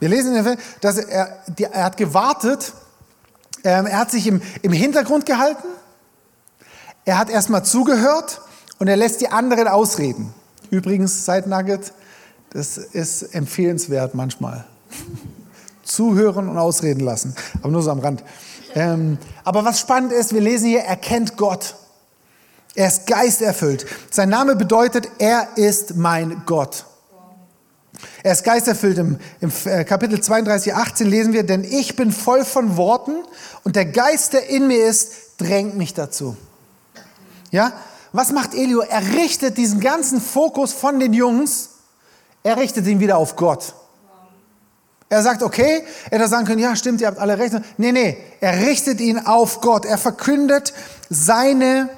Wir 0.00 0.08
lesen, 0.08 0.34
in 0.34 0.44
der 0.44 0.56
dass 0.80 0.98
er, 0.98 1.44
er 1.56 1.84
hat 1.84 1.96
gewartet, 1.96 2.72
ähm, 3.62 3.86
er 3.86 3.98
hat 3.98 4.10
sich 4.10 4.26
im, 4.26 4.42
im 4.62 4.72
Hintergrund 4.72 5.24
gehalten, 5.24 5.68
er 7.04 7.18
hat 7.18 7.30
erstmal 7.30 7.64
zugehört 7.64 8.40
und 8.78 8.88
er 8.88 8.96
lässt 8.96 9.20
die 9.20 9.28
anderen 9.28 9.68
ausreden. 9.68 10.34
Übrigens, 10.70 11.24
Side 11.24 11.48
Nugget, 11.48 11.92
das 12.50 12.76
ist 12.76 13.22
empfehlenswert 13.34 14.14
manchmal 14.14 14.64
zuhören 15.84 16.48
und 16.48 16.58
ausreden 16.58 17.00
lassen. 17.00 17.34
Aber 17.60 17.70
nur 17.70 17.82
so 17.82 17.90
am 17.90 18.00
Rand. 18.00 18.22
Ähm, 18.74 19.18
aber 19.44 19.64
was 19.64 19.80
spannend 19.80 20.12
ist, 20.12 20.32
wir 20.34 20.40
lesen 20.40 20.68
hier, 20.68 20.80
er 20.80 20.96
kennt 20.96 21.36
Gott. 21.36 21.76
Er 22.74 22.88
ist 22.88 23.06
geisterfüllt. 23.06 23.86
Sein 24.10 24.30
Name 24.30 24.56
bedeutet, 24.56 25.08
er 25.18 25.56
ist 25.56 25.96
mein 25.96 26.42
Gott. 26.44 26.86
Er 28.22 28.32
ist 28.32 28.42
geisterfüllt. 28.42 28.98
Im, 28.98 29.18
Im, 29.40 29.52
äh, 29.64 29.84
Kapitel 29.84 30.20
32, 30.20 30.74
18 30.74 31.06
lesen 31.06 31.32
wir, 31.32 31.44
denn 31.44 31.62
ich 31.62 31.94
bin 31.94 32.10
voll 32.10 32.44
von 32.44 32.76
Worten 32.76 33.22
und 33.62 33.76
der 33.76 33.86
Geist, 33.86 34.32
der 34.32 34.48
in 34.48 34.66
mir 34.66 34.84
ist, 34.84 35.12
drängt 35.38 35.76
mich 35.76 35.94
dazu. 35.94 36.36
Ja? 37.50 37.72
Was 38.12 38.32
macht 38.32 38.54
Elio? 38.54 38.80
Er 38.80 39.14
richtet 39.14 39.56
diesen 39.56 39.80
ganzen 39.80 40.20
Fokus 40.20 40.72
von 40.72 40.98
den 40.98 41.12
Jungs, 41.12 41.70
er 42.42 42.56
richtet 42.56 42.86
ihn 42.86 43.00
wieder 43.00 43.18
auf 43.18 43.36
Gott. 43.36 43.74
Er 45.14 45.22
sagt, 45.22 45.44
okay, 45.44 45.84
er 46.10 46.18
hätte 46.18 46.28
sagen 46.28 46.44
können, 46.44 46.58
ja, 46.58 46.74
stimmt, 46.74 47.00
ihr 47.00 47.06
habt 47.06 47.20
alle 47.20 47.38
recht. 47.38 47.54
Nee, 47.76 47.92
nee, 47.92 48.18
er 48.40 48.66
richtet 48.66 49.00
ihn 49.00 49.20
auf 49.20 49.60
Gott. 49.60 49.84
Er 49.84 49.96
verkündet 49.96 50.74
seine 51.08 51.88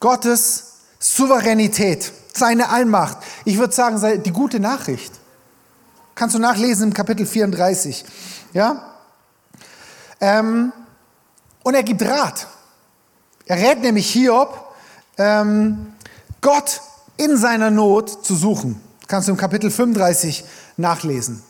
Gottes 0.00 0.64
Souveränität, 0.98 2.12
seine 2.34 2.68
Allmacht. 2.68 3.16
Ich 3.46 3.56
würde 3.56 3.72
sagen, 3.72 4.22
die 4.22 4.32
gute 4.32 4.60
Nachricht. 4.60 5.14
Kannst 6.14 6.34
du 6.34 6.38
nachlesen 6.38 6.88
im 6.88 6.92
Kapitel 6.92 7.24
34. 7.24 8.04
Ja? 8.52 8.84
Ähm, 10.20 10.74
und 11.62 11.74
er 11.74 11.84
gibt 11.84 12.02
Rat. 12.02 12.48
Er 13.46 13.56
rät 13.56 13.80
nämlich 13.80 14.10
Hiob, 14.10 14.74
ähm, 15.16 15.94
Gott 16.42 16.82
in 17.16 17.38
seiner 17.38 17.70
Not 17.70 18.26
zu 18.26 18.36
suchen. 18.36 18.78
Kannst 19.08 19.28
du 19.28 19.32
im 19.32 19.38
Kapitel 19.38 19.70
35 19.70 20.44
nachlesen. 20.76 21.42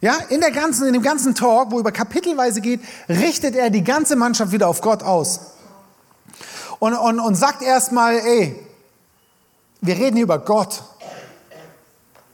Ja, 0.00 0.16
in, 0.28 0.40
der 0.40 0.50
ganzen, 0.50 0.86
in 0.86 0.92
dem 0.92 1.02
ganzen 1.02 1.34
Talk, 1.34 1.70
wo 1.70 1.80
über 1.80 1.90
kapitelweise 1.90 2.60
geht, 2.60 2.80
richtet 3.08 3.56
er 3.56 3.70
die 3.70 3.82
ganze 3.82 4.14
Mannschaft 4.16 4.52
wieder 4.52 4.68
auf 4.68 4.80
Gott 4.80 5.02
aus. 5.02 5.40
Und, 6.78 6.94
und, 6.94 7.20
und 7.20 7.34
sagt 7.34 7.62
erstmal, 7.62 8.18
ey, 8.18 8.54
wir 9.80 9.96
reden 9.96 10.16
hier 10.16 10.24
über 10.24 10.38
Gott. 10.38 10.82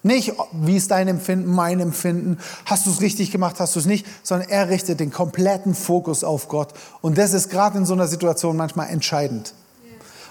Nicht, 0.02 0.32
wie 0.50 0.76
ist 0.76 0.90
dein 0.90 1.06
Empfinden, 1.06 1.54
mein 1.54 1.78
Empfinden, 1.78 2.38
hast 2.64 2.86
du 2.86 2.90
es 2.90 3.00
richtig 3.00 3.30
gemacht, 3.30 3.60
hast 3.60 3.76
du 3.76 3.78
es 3.78 3.86
nicht, 3.86 4.04
sondern 4.24 4.48
er 4.48 4.68
richtet 4.68 4.98
den 4.98 5.12
kompletten 5.12 5.76
Fokus 5.76 6.24
auf 6.24 6.48
Gott. 6.48 6.74
Und 7.02 7.18
das 7.18 7.32
ist 7.32 7.50
gerade 7.50 7.78
in 7.78 7.86
so 7.86 7.92
einer 7.92 8.08
Situation 8.08 8.56
manchmal 8.56 8.88
entscheidend. 8.88 9.54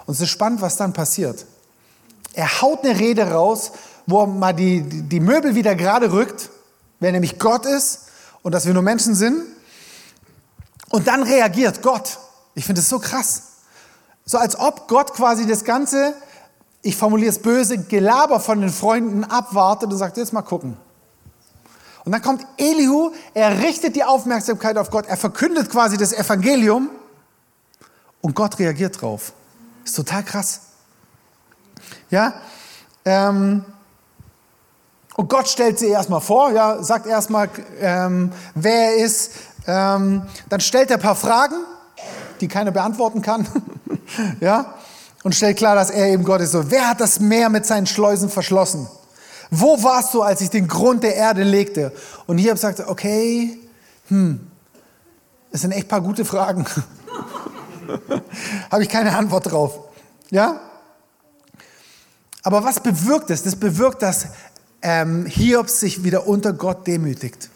Und 0.06 0.16
es 0.16 0.20
ist 0.20 0.30
spannend, 0.30 0.62
was 0.62 0.76
dann 0.76 0.92
passiert. 0.92 1.46
Er 2.34 2.62
haut 2.62 2.84
eine 2.84 3.00
Rede 3.00 3.32
raus, 3.32 3.72
wo 4.06 4.22
er 4.24 4.28
mal 4.28 4.52
die, 4.52 4.82
die 4.82 5.20
Möbel 5.22 5.56
wieder 5.56 5.76
gerade 5.76 6.12
rückt 6.12 6.50
wer 7.02 7.12
nämlich 7.12 7.38
Gott 7.38 7.66
ist 7.66 8.04
und 8.44 8.54
dass 8.54 8.66
wir 8.66 8.74
nur 8.74 8.84
Menschen 8.84 9.16
sind. 9.16 9.44
Und 10.90 11.08
dann 11.08 11.24
reagiert 11.24 11.82
Gott. 11.82 12.20
Ich 12.54 12.66
finde 12.66 12.80
es 12.80 12.88
so 12.88 13.00
krass. 13.00 13.44
So 14.26 14.38
als 14.38 14.58
ob 14.58 14.88
Gott 14.88 15.14
quasi 15.14 15.46
das 15.46 15.66
Ganze, 15.66 16.14
ich 16.82 16.96
formuliere 16.96 17.32
es 17.32 17.40
böse, 17.40 17.78
Gelaber 17.80 18.40
von 18.40 18.62
den 18.62 18.70
Freunden 18.70 19.24
abwartet 19.24 19.92
und 19.92 19.98
sagt, 19.98 20.16
jetzt 20.18 20.32
mal 20.32 20.42
gucken. 20.42 20.78
Und 22.06 22.12
dann 22.12 22.22
kommt 22.22 22.46
Elihu, 22.58 23.12
er 23.34 23.60
richtet 23.60 23.96
die 23.96 24.04
Aufmerksamkeit 24.04 24.78
auf 24.78 24.90
Gott, 24.90 25.06
er 25.08 25.18
verkündet 25.18 25.70
quasi 25.70 25.98
das 25.98 26.14
Evangelium 26.14 26.90
und 28.22 28.36
Gott 28.36 28.58
reagiert 28.60 29.02
drauf. 29.02 29.34
Ist 29.86 29.96
total 29.96 30.24
krass. 30.24 30.62
Ja, 32.10 32.34
ähm, 33.06 33.66
und 35.16 35.30
Gott 35.30 35.48
stellt 35.48 35.80
sie 35.80 35.88
erstmal 35.88 36.22
vor, 36.22 36.52
ja, 36.52 36.82
sagt 36.84 37.06
erstmal, 37.06 37.50
ähm, 37.80 38.32
wer 38.56 38.96
er 38.96 38.96
ist. 38.96 39.32
Ähm, 39.68 40.24
dann 40.50 40.60
stellt 40.60 40.90
er 40.90 40.98
ein 40.98 41.02
paar 41.02 41.16
Fragen, 41.16 41.56
die 42.40 42.48
keiner 42.48 42.72
beantworten 42.72 43.22
kann. 43.22 43.48
ja, 44.40 44.74
und 45.24 45.36
stellt 45.36 45.58
klar, 45.58 45.76
dass 45.76 45.90
er 45.90 46.08
eben 46.08 46.24
Gott 46.24 46.42
ist. 46.42 46.52
So, 46.52 46.72
wer 46.72 46.88
hat 46.88 47.02
das 47.02 47.20
Meer 47.20 47.50
mit 47.50 47.66
seinen 47.66 47.86
Schleusen 47.86 48.30
verschlossen? 48.30 48.88
Wo 49.52 49.84
warst 49.84 50.14
du, 50.14 50.22
als 50.22 50.42
ich 50.42 50.50
den 50.50 50.68
Grund 50.68 51.04
der 51.04 51.16
Erde 51.16 51.44
legte? 51.44 51.92
Und 52.26 52.38
Hiob 52.38 52.58
sagt, 52.58 52.80
okay, 52.80 53.58
hm, 54.08 54.40
das 55.52 55.62
sind 55.62 55.72
echt 55.72 55.86
ein 55.86 55.90
paar 55.90 56.02
gute 56.02 56.24
Fragen. 56.24 56.66
Habe 58.72 58.84
ich 58.84 58.90
keine 58.90 59.16
Antwort 59.16 59.52
drauf. 59.52 59.80
Ja? 60.30 60.62
Aber 62.44 62.64
was 62.64 62.80
bewirkt 62.80 63.30
es? 63.30 63.44
Das 63.44 63.56
bewirkt, 63.56 64.02
dass 64.02 64.28
ähm, 64.82 65.26
Hiob 65.26 65.70
sich 65.70 66.04
wieder 66.04 66.28
unter 66.28 66.54
Gott 66.54 66.88
demütigt. 66.88 67.50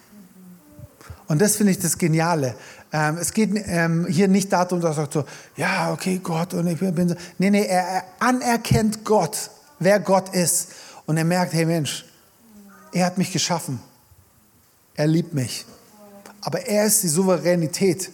Und 1.28 1.42
das 1.42 1.56
finde 1.56 1.72
ich 1.72 1.80
das 1.80 1.98
Geniale. 1.98 2.56
Ähm, 2.94 3.18
es 3.18 3.34
geht 3.34 3.52
ähm, 3.68 4.06
hier 4.08 4.28
nicht 4.28 4.54
darum, 4.54 4.80
dass 4.80 4.92
er 4.92 5.04
sagt 5.04 5.14
so, 5.14 5.26
ja, 5.58 5.92
okay, 5.92 6.20
Gott 6.22 6.54
und 6.54 6.68
ich 6.68 6.80
bin 6.80 7.10
so. 7.10 7.16
Nee, 7.38 7.50
nee, 7.50 7.66
er, 7.66 7.82
er 7.82 8.04
anerkennt 8.20 9.04
Gott, 9.04 9.50
wer 9.80 10.00
Gott 10.00 10.34
ist. 10.34 10.70
Und 11.06 11.18
er 11.18 11.26
merkt, 11.26 11.54
hey 11.54 11.66
Mensch, 11.66 12.06
er 12.92 13.06
hat 13.06 13.18
mich 13.18 13.32
geschaffen. 13.32 13.80
Er 14.96 15.08
liebt 15.08 15.34
mich. 15.34 15.66
Aber 16.42 16.66
er 16.66 16.86
ist 16.86 17.04
die 17.04 17.08
Souveränität 17.08 18.12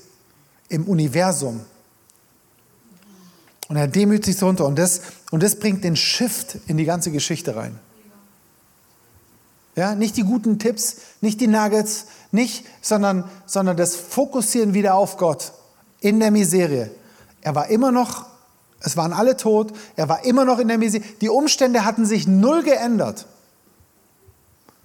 im 0.69 0.85
Universum. 0.85 1.61
Und 3.67 3.75
er 3.75 3.87
demütigt 3.87 4.37
sich 4.37 4.43
runter. 4.43 4.65
Und 4.65 4.79
das, 4.79 5.01
und 5.31 5.43
das 5.43 5.55
bringt 5.55 5.83
den 5.83 5.95
Shift 5.95 6.57
in 6.67 6.77
die 6.77 6.85
ganze 6.85 7.11
Geschichte 7.11 7.55
rein. 7.55 7.77
Ja, 9.75 9.95
nicht 9.95 10.17
die 10.17 10.23
guten 10.23 10.59
Tipps, 10.59 10.97
nicht 11.21 11.39
die 11.39 11.47
Nuggets, 11.47 12.07
nicht, 12.31 12.65
sondern, 12.81 13.23
sondern 13.45 13.77
das 13.77 13.95
Fokussieren 13.95 14.73
wieder 14.73 14.95
auf 14.95 15.17
Gott 15.17 15.53
in 16.01 16.19
der 16.19 16.31
Miserie. 16.31 16.91
Er 17.41 17.55
war 17.55 17.67
immer 17.69 17.91
noch, 17.91 18.25
es 18.81 18.97
waren 18.97 19.13
alle 19.13 19.37
tot, 19.37 19.71
er 19.95 20.09
war 20.09 20.25
immer 20.25 20.43
noch 20.43 20.59
in 20.59 20.67
der 20.67 20.77
Miserie. 20.77 21.05
Die 21.21 21.29
Umstände 21.29 21.85
hatten 21.85 22.05
sich 22.05 22.27
null 22.27 22.63
geändert. 22.63 23.27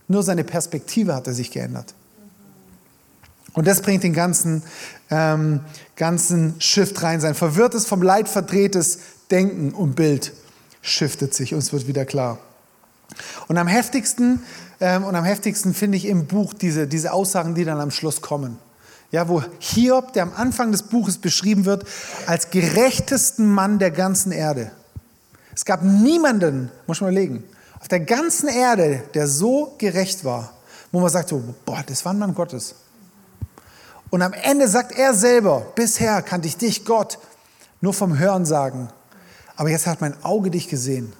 Nur 0.08 0.22
seine 0.22 0.44
Perspektive 0.44 1.14
hatte 1.14 1.32
sich 1.32 1.50
geändert. 1.50 1.94
Und 3.54 3.66
das 3.66 3.80
bringt 3.80 4.04
den 4.04 4.12
ganzen, 4.12 4.62
ähm, 5.10 5.60
ganzen 5.96 6.60
Shift 6.60 7.02
rein. 7.02 7.20
Sein 7.20 7.34
verwirrtes, 7.34 7.86
vom 7.86 8.02
Leid 8.02 8.28
verdrehtes 8.28 8.98
Denken 9.30 9.72
und 9.72 9.96
Bild 9.96 10.32
shiftet 10.82 11.34
sich 11.34 11.54
und 11.54 11.58
es 11.58 11.72
wird 11.72 11.88
wieder 11.88 12.04
klar. 12.04 12.38
Und 13.48 13.58
am 13.58 13.66
heftigsten, 13.66 14.42
ähm, 14.80 15.04
und 15.04 15.14
am 15.14 15.24
heftigsten 15.24 15.74
finde 15.74 15.96
ich 15.96 16.06
im 16.06 16.26
Buch 16.26 16.54
diese, 16.54 16.86
diese 16.86 17.12
Aussagen, 17.12 17.54
die 17.54 17.64
dann 17.64 17.80
am 17.80 17.90
Schluss 17.90 18.20
kommen. 18.20 18.58
Ja, 19.12 19.28
wo 19.28 19.42
Hiob, 19.60 20.12
der 20.12 20.24
am 20.24 20.32
Anfang 20.34 20.72
des 20.72 20.82
Buches 20.82 21.18
beschrieben 21.18 21.64
wird, 21.64 21.86
als 22.26 22.50
gerechtesten 22.50 23.48
Mann 23.48 23.78
der 23.78 23.90
ganzen 23.90 24.32
Erde. 24.32 24.72
Es 25.54 25.64
gab 25.64 25.82
niemanden, 25.82 26.70
muss 26.86 27.00
man 27.00 27.12
überlegen, 27.12 27.44
auf 27.80 27.88
der 27.88 28.00
ganzen 28.00 28.48
Erde, 28.48 29.04
der 29.14 29.28
so 29.28 29.74
gerecht 29.78 30.24
war, 30.24 30.52
wo 30.92 31.00
man 31.00 31.08
sagt 31.08 31.28
so, 31.28 31.42
boah, 31.64 31.82
das 31.86 32.04
war 32.04 32.12
ein 32.12 32.18
Mann 32.18 32.34
Gottes. 32.34 32.74
Und 34.10 34.22
am 34.22 34.32
Ende 34.32 34.68
sagt 34.68 34.92
er 34.92 35.14
selber, 35.14 35.66
bisher 35.74 36.22
kannte 36.22 36.48
ich 36.48 36.56
dich, 36.56 36.84
Gott, 36.84 37.18
nur 37.80 37.94
vom 37.94 38.18
Hören 38.18 38.44
sagen. 38.44 38.88
Aber 39.56 39.70
jetzt 39.70 39.86
hat 39.86 40.00
mein 40.00 40.22
Auge 40.24 40.50
dich 40.50 40.68
gesehen. 40.68 41.12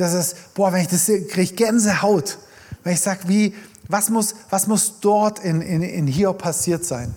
Das 0.00 0.14
ist, 0.14 0.54
boah, 0.54 0.72
wenn 0.72 0.80
ich 0.80 0.88
das 0.88 1.06
sehe, 1.06 1.26
kriege 1.26 1.42
ich 1.42 1.56
Gänsehaut. 1.56 2.38
Wenn 2.82 2.94
ich 2.94 3.00
sage, 3.00 3.20
wie, 3.26 3.54
was 3.86 4.08
muss, 4.08 4.34
was 4.48 4.66
muss 4.66 5.00
dort 5.00 5.40
in, 5.40 5.60
in, 5.60 5.82
in 5.82 6.06
Hiob 6.06 6.38
passiert 6.38 6.86
sein? 6.86 7.14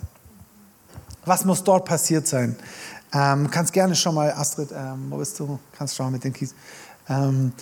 Was 1.26 1.46
muss 1.46 1.64
dort 1.64 1.86
passiert 1.86 2.28
sein? 2.28 2.58
Ähm, 3.14 3.50
kannst 3.50 3.72
gerne 3.72 3.96
schon 3.96 4.16
mal, 4.16 4.34
Astrid, 4.34 4.72
ähm, 4.74 5.06
wo 5.10 5.18
bist 5.18 5.40
du? 5.40 5.60
Kannst 5.78 5.96
schon 5.96 6.08
mal 6.08 6.12
mit 6.12 6.26
den 6.26 6.34
Kies. 6.34 6.54
Ähm, 7.08 7.54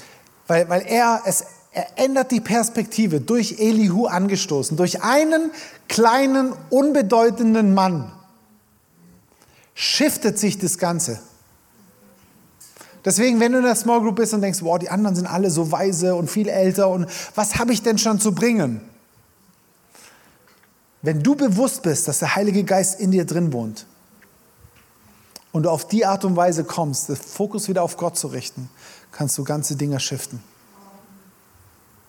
weil, 0.47 0.67
weil 0.69 0.81
er, 0.87 1.21
es, 1.25 1.45
er 1.71 1.99
ändert 1.99 2.31
die 2.31 2.41
Perspektive 2.41 3.21
durch 3.21 3.59
Elihu 3.59 4.07
angestoßen, 4.07 4.75
durch 4.75 5.03
einen 5.03 5.51
kleinen, 5.87 6.53
unbedeutenden 6.71 7.75
Mann 7.75 8.11
shiftet 9.75 10.39
sich 10.39 10.57
das 10.57 10.79
Ganze. 10.79 11.19
Deswegen, 13.03 13.39
wenn 13.39 13.51
du 13.51 13.59
in 13.59 13.63
der 13.63 13.75
Small 13.75 14.01
Group 14.01 14.17
bist 14.17 14.33
und 14.33 14.41
denkst, 14.41 14.59
wow, 14.61 14.77
die 14.77 14.89
anderen 14.89 15.15
sind 15.15 15.25
alle 15.25 15.49
so 15.49 15.71
weise 15.71 16.15
und 16.15 16.29
viel 16.29 16.47
älter 16.47 16.89
und 16.89 17.07
was 17.35 17.57
habe 17.57 17.73
ich 17.73 17.81
denn 17.81 17.97
schon 17.97 18.19
zu 18.19 18.33
bringen? 18.33 18.81
Wenn 21.01 21.23
du 21.23 21.35
bewusst 21.35 21.81
bist, 21.81 22.07
dass 22.07 22.19
der 22.19 22.35
Heilige 22.35 22.63
Geist 22.63 22.99
in 22.99 23.11
dir 23.11 23.25
drin 23.25 23.53
wohnt 23.53 23.87
und 25.51 25.63
du 25.63 25.69
auf 25.69 25.87
die 25.87 26.05
Art 26.05 26.25
und 26.25 26.35
Weise 26.35 26.63
kommst, 26.63 27.09
den 27.09 27.15
Fokus 27.15 27.67
wieder 27.67 27.81
auf 27.81 27.97
Gott 27.97 28.17
zu 28.17 28.27
richten, 28.27 28.69
kannst 29.11 29.37
du 29.37 29.43
ganze 29.43 29.75
Dinge 29.75 29.99
shiften. 29.99 30.43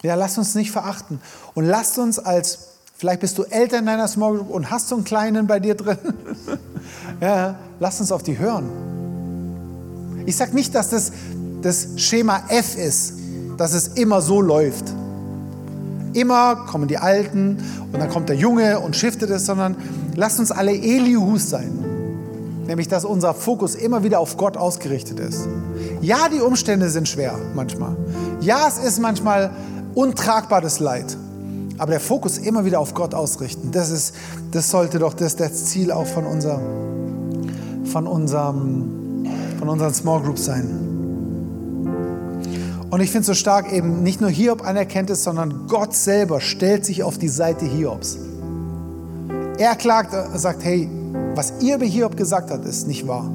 Ja, 0.02 0.14
lasst 0.14 0.36
uns 0.36 0.54
nicht 0.54 0.72
verachten. 0.72 1.20
Und 1.54 1.64
lasst 1.64 1.98
uns 1.98 2.18
als, 2.18 2.58
vielleicht 2.96 3.20
bist 3.20 3.38
du 3.38 3.44
älter 3.44 3.78
in 3.78 3.86
deiner 3.86 4.08
Small 4.08 4.36
Group 4.36 4.50
und 4.50 4.70
hast 4.70 4.88
so 4.88 4.96
einen 4.96 5.04
kleinen 5.04 5.46
bei 5.46 5.58
dir 5.58 5.74
drin. 5.74 5.98
ja, 7.20 7.54
lasst 7.78 8.00
uns 8.00 8.12
auf 8.12 8.22
die 8.22 8.36
hören. 8.36 8.91
Ich 10.26 10.36
sage 10.36 10.54
nicht, 10.54 10.74
dass 10.74 10.90
das 10.90 11.12
das 11.62 11.88
Schema 11.96 12.42
F 12.48 12.76
ist, 12.76 13.14
dass 13.56 13.72
es 13.72 13.88
immer 13.88 14.20
so 14.20 14.40
läuft. 14.40 14.92
Immer 16.12 16.56
kommen 16.66 16.88
die 16.88 16.98
Alten 16.98 17.58
und 17.92 17.98
dann 17.98 18.10
kommt 18.10 18.28
der 18.28 18.36
Junge 18.36 18.80
und 18.80 18.96
shiftet 18.96 19.30
es, 19.30 19.46
sondern 19.46 19.76
lasst 20.14 20.38
uns 20.38 20.50
alle 20.50 20.72
Elihus 20.72 21.48
sein. 21.48 21.72
Nämlich, 22.66 22.88
dass 22.88 23.04
unser 23.04 23.34
Fokus 23.34 23.74
immer 23.74 24.02
wieder 24.04 24.20
auf 24.20 24.36
Gott 24.36 24.56
ausgerichtet 24.56 25.18
ist. 25.20 25.48
Ja, 26.00 26.28
die 26.28 26.40
Umstände 26.40 26.90
sind 26.90 27.08
schwer 27.08 27.38
manchmal. 27.54 27.96
Ja, 28.40 28.66
es 28.68 28.78
ist 28.78 29.00
manchmal 29.00 29.50
untragbares 29.94 30.78
Leid. 30.80 31.16
Aber 31.78 31.90
der 31.90 32.00
Fokus 32.00 32.38
immer 32.38 32.64
wieder 32.64 32.78
auf 32.78 32.94
Gott 32.94 33.14
ausrichten, 33.14 33.70
das, 33.72 33.90
ist, 33.90 34.14
das 34.52 34.70
sollte 34.70 34.98
doch 34.98 35.14
das, 35.14 35.36
das 35.36 35.64
Ziel 35.64 35.90
auch 35.90 36.06
von, 36.06 36.26
unser, 36.26 36.60
von, 37.84 38.06
unserem, 38.06 39.01
von 39.62 39.68
unseren 39.68 39.94
Small 39.94 40.20
Groups 40.22 40.46
sein. 40.46 40.68
Und 42.90 43.00
ich 43.00 43.12
finde 43.12 43.20
es 43.20 43.26
so 43.28 43.34
stark 43.34 43.72
eben, 43.72 44.02
nicht 44.02 44.20
nur 44.20 44.28
Hiob 44.28 44.66
anerkennt 44.66 45.08
es, 45.08 45.22
sondern 45.22 45.68
Gott 45.68 45.94
selber 45.94 46.40
stellt 46.40 46.84
sich 46.84 47.04
auf 47.04 47.16
die 47.16 47.28
Seite 47.28 47.64
Hiobs. 47.64 48.18
Er 49.58 49.76
klagt, 49.76 50.16
sagt, 50.34 50.64
hey, 50.64 50.90
was 51.36 51.52
ihr 51.60 51.76
über 51.76 51.84
Hiob 51.84 52.16
gesagt 52.16 52.50
habt, 52.50 52.64
ist 52.64 52.88
nicht 52.88 53.06
wahr. 53.06 53.30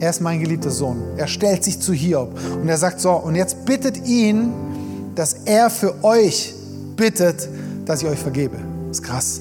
Er 0.00 0.10
ist 0.10 0.20
mein 0.20 0.40
geliebter 0.40 0.70
Sohn. 0.70 1.00
Er 1.18 1.28
stellt 1.28 1.62
sich 1.62 1.78
zu 1.78 1.92
Hiob 1.92 2.36
und 2.60 2.68
er 2.68 2.76
sagt 2.76 3.00
so, 3.00 3.12
und 3.12 3.36
jetzt 3.36 3.64
bittet 3.64 4.08
ihn, 4.08 4.52
dass 5.14 5.34
er 5.44 5.70
für 5.70 6.02
euch 6.02 6.52
bittet, 6.96 7.48
dass 7.84 8.02
ich 8.02 8.08
euch 8.08 8.18
vergebe. 8.18 8.56
Das 8.88 8.98
ist 8.98 9.04
krass. 9.04 9.40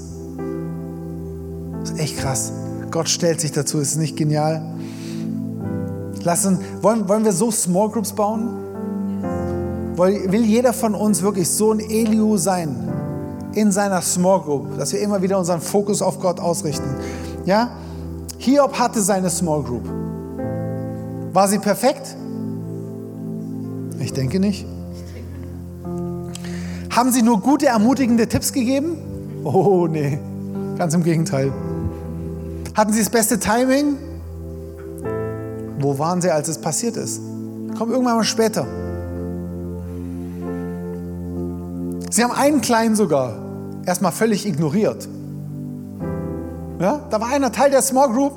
Das 1.80 1.90
ist 1.90 2.00
echt 2.00 2.18
krass. 2.20 2.52
Gott 2.92 3.10
stellt 3.10 3.42
sich 3.42 3.52
dazu. 3.52 3.80
Ist 3.80 3.96
nicht 3.96 4.16
genial? 4.16 4.73
Lassen, 6.24 6.60
wollen, 6.82 7.08
wollen 7.10 7.26
wir 7.26 7.34
so 7.34 7.52
Small 7.52 7.90
Groups 7.90 8.14
bauen? 8.14 8.50
Will 9.96 10.44
jeder 10.44 10.74
von 10.74 10.96
uns 10.96 11.22
wirklich 11.22 11.50
so 11.50 11.72
ein 11.72 11.80
Eliu 11.80 12.38
sein 12.38 12.76
in 13.54 13.72
seiner 13.72 14.02
Small 14.02 14.42
Group, 14.42 14.78
dass 14.78 14.94
wir 14.94 15.00
immer 15.02 15.22
wieder 15.22 15.38
unseren 15.38 15.62
Fokus 15.62 16.02
auf 16.02 16.20
Gott 16.20 16.40
ausrichten? 16.40 16.96
Ja? 17.46 17.72
Hiob 18.38 18.80
hatte 18.80 19.02
seine 19.02 19.30
Small 19.30 19.64
Group. 19.64 19.88
War 21.34 21.48
sie 21.48 21.60
perfekt? 21.60 22.16
Ich 24.00 24.14
denke 24.14 24.40
nicht. 24.40 24.66
Haben 26.90 27.12
sie 27.12 27.22
nur 27.22 27.40
gute, 27.40 27.68
ermutigende 27.68 28.28
Tipps 28.28 28.54
gegeben? 28.54 28.98
Oh 29.44 29.88
nee, 29.88 30.20
ganz 30.78 30.94
im 30.94 31.04
Gegenteil. 31.04 31.52
Hatten 32.76 32.94
sie 32.94 33.00
das 33.00 33.10
beste 33.10 33.40
Timing? 33.40 33.98
Wo 35.84 36.00
waren 36.00 36.22
sie, 36.22 36.32
als 36.32 36.48
es 36.48 36.58
passiert 36.58 36.96
ist? 36.96 37.20
Kommt 37.78 37.92
irgendwann 37.92 38.16
mal 38.16 38.24
später. 38.24 38.66
Sie 42.10 42.24
haben 42.24 42.32
einen 42.32 42.62
Kleinen 42.62 42.96
sogar 42.96 43.34
erstmal 43.86 44.14
völlig 44.14 44.46
ignoriert. 44.48 45.10
Ja? 46.80 47.02
Da 47.10 47.20
war 47.20 47.28
einer 47.28 47.52
Teil 47.52 47.70
der 47.70 47.82
Small 47.82 48.14
Group, 48.14 48.32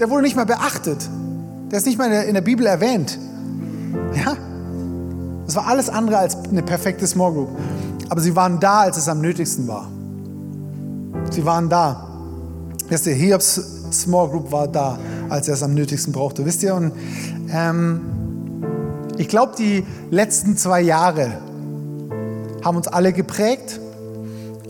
der 0.00 0.08
wurde 0.08 0.22
nicht 0.22 0.34
mal 0.34 0.46
beachtet. 0.46 1.06
Der 1.70 1.78
ist 1.78 1.86
nicht 1.86 1.98
mal 1.98 2.10
in 2.10 2.32
der 2.32 2.40
Bibel 2.40 2.64
erwähnt. 2.64 3.18
Ja? 4.14 4.34
Es 5.46 5.56
war 5.56 5.66
alles 5.66 5.90
andere 5.90 6.16
als 6.16 6.36
eine 6.36 6.62
perfekte 6.62 7.06
Small 7.06 7.32
Group. 7.32 7.48
Aber 8.08 8.20
sie 8.22 8.34
waren 8.34 8.60
da, 8.60 8.80
als 8.80 8.96
es 8.96 9.10
am 9.10 9.20
nötigsten 9.20 9.68
war. 9.68 9.88
Sie 11.30 11.44
waren 11.44 11.68
da. 11.68 12.08
Wisst 12.88 13.06
ihr, 13.06 13.14
Hiobs 13.14 13.60
Small 13.92 14.28
Group 14.28 14.50
war 14.50 14.68
da, 14.68 14.98
als 15.28 15.48
er 15.48 15.54
es 15.54 15.62
am 15.62 15.74
nötigsten 15.74 16.12
brauchte. 16.12 16.44
Wisst 16.44 16.62
ihr, 16.62 16.74
und 16.74 16.92
ähm, 17.52 18.00
ich 19.18 19.28
glaube, 19.28 19.52
die 19.58 19.84
letzten 20.10 20.56
zwei 20.56 20.80
Jahre 20.80 21.38
haben 22.64 22.76
uns 22.76 22.88
alle 22.88 23.12
geprägt 23.12 23.80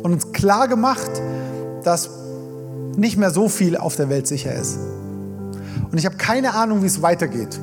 und 0.03 0.13
uns 0.13 0.33
klar 0.33 0.69
gemacht, 0.69 1.11
dass 1.83 2.11
nicht 2.97 3.17
mehr 3.17 3.31
so 3.31 3.49
viel 3.49 3.77
auf 3.77 3.97
der 3.97 4.09
Welt 4.09 4.27
sicher 4.27 4.55
ist. 4.55 4.79
Und 5.91 5.99
ich 5.99 6.07
habe 6.07 6.17
keine 6.17 6.55
Ahnung, 6.55 6.83
wie 6.83 6.87
es 6.87 7.03
weitergeht. 7.03 7.59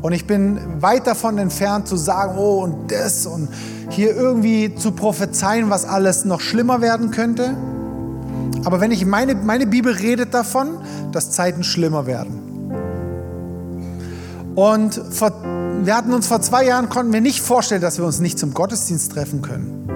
Und 0.00 0.12
ich 0.12 0.26
bin 0.26 0.58
weit 0.80 1.06
davon 1.06 1.38
entfernt 1.38 1.88
zu 1.88 1.96
sagen, 1.96 2.38
oh 2.38 2.62
und 2.62 2.92
das 2.92 3.26
und 3.26 3.48
hier 3.90 4.14
irgendwie 4.14 4.74
zu 4.74 4.92
prophezeien, 4.92 5.70
was 5.70 5.84
alles 5.84 6.24
noch 6.24 6.40
schlimmer 6.40 6.80
werden 6.80 7.10
könnte. 7.10 7.56
Aber 8.64 8.80
wenn 8.80 8.90
ich 8.90 9.06
meine, 9.06 9.34
meine 9.34 9.66
Bibel 9.66 9.92
redet 9.92 10.34
davon, 10.34 10.78
dass 11.12 11.30
Zeiten 11.30 11.64
schlimmer 11.64 12.06
werden. 12.06 12.48
Und 14.54 15.00
vor, 15.10 15.32
wir 15.84 15.96
hatten 15.96 16.12
uns 16.12 16.26
vor 16.26 16.40
zwei 16.40 16.66
Jahren, 16.66 16.88
konnten 16.88 17.12
wir 17.12 17.20
nicht 17.20 17.40
vorstellen, 17.40 17.80
dass 17.80 17.98
wir 17.98 18.04
uns 18.04 18.20
nicht 18.20 18.38
zum 18.38 18.54
Gottesdienst 18.54 19.12
treffen 19.12 19.40
können. 19.40 19.88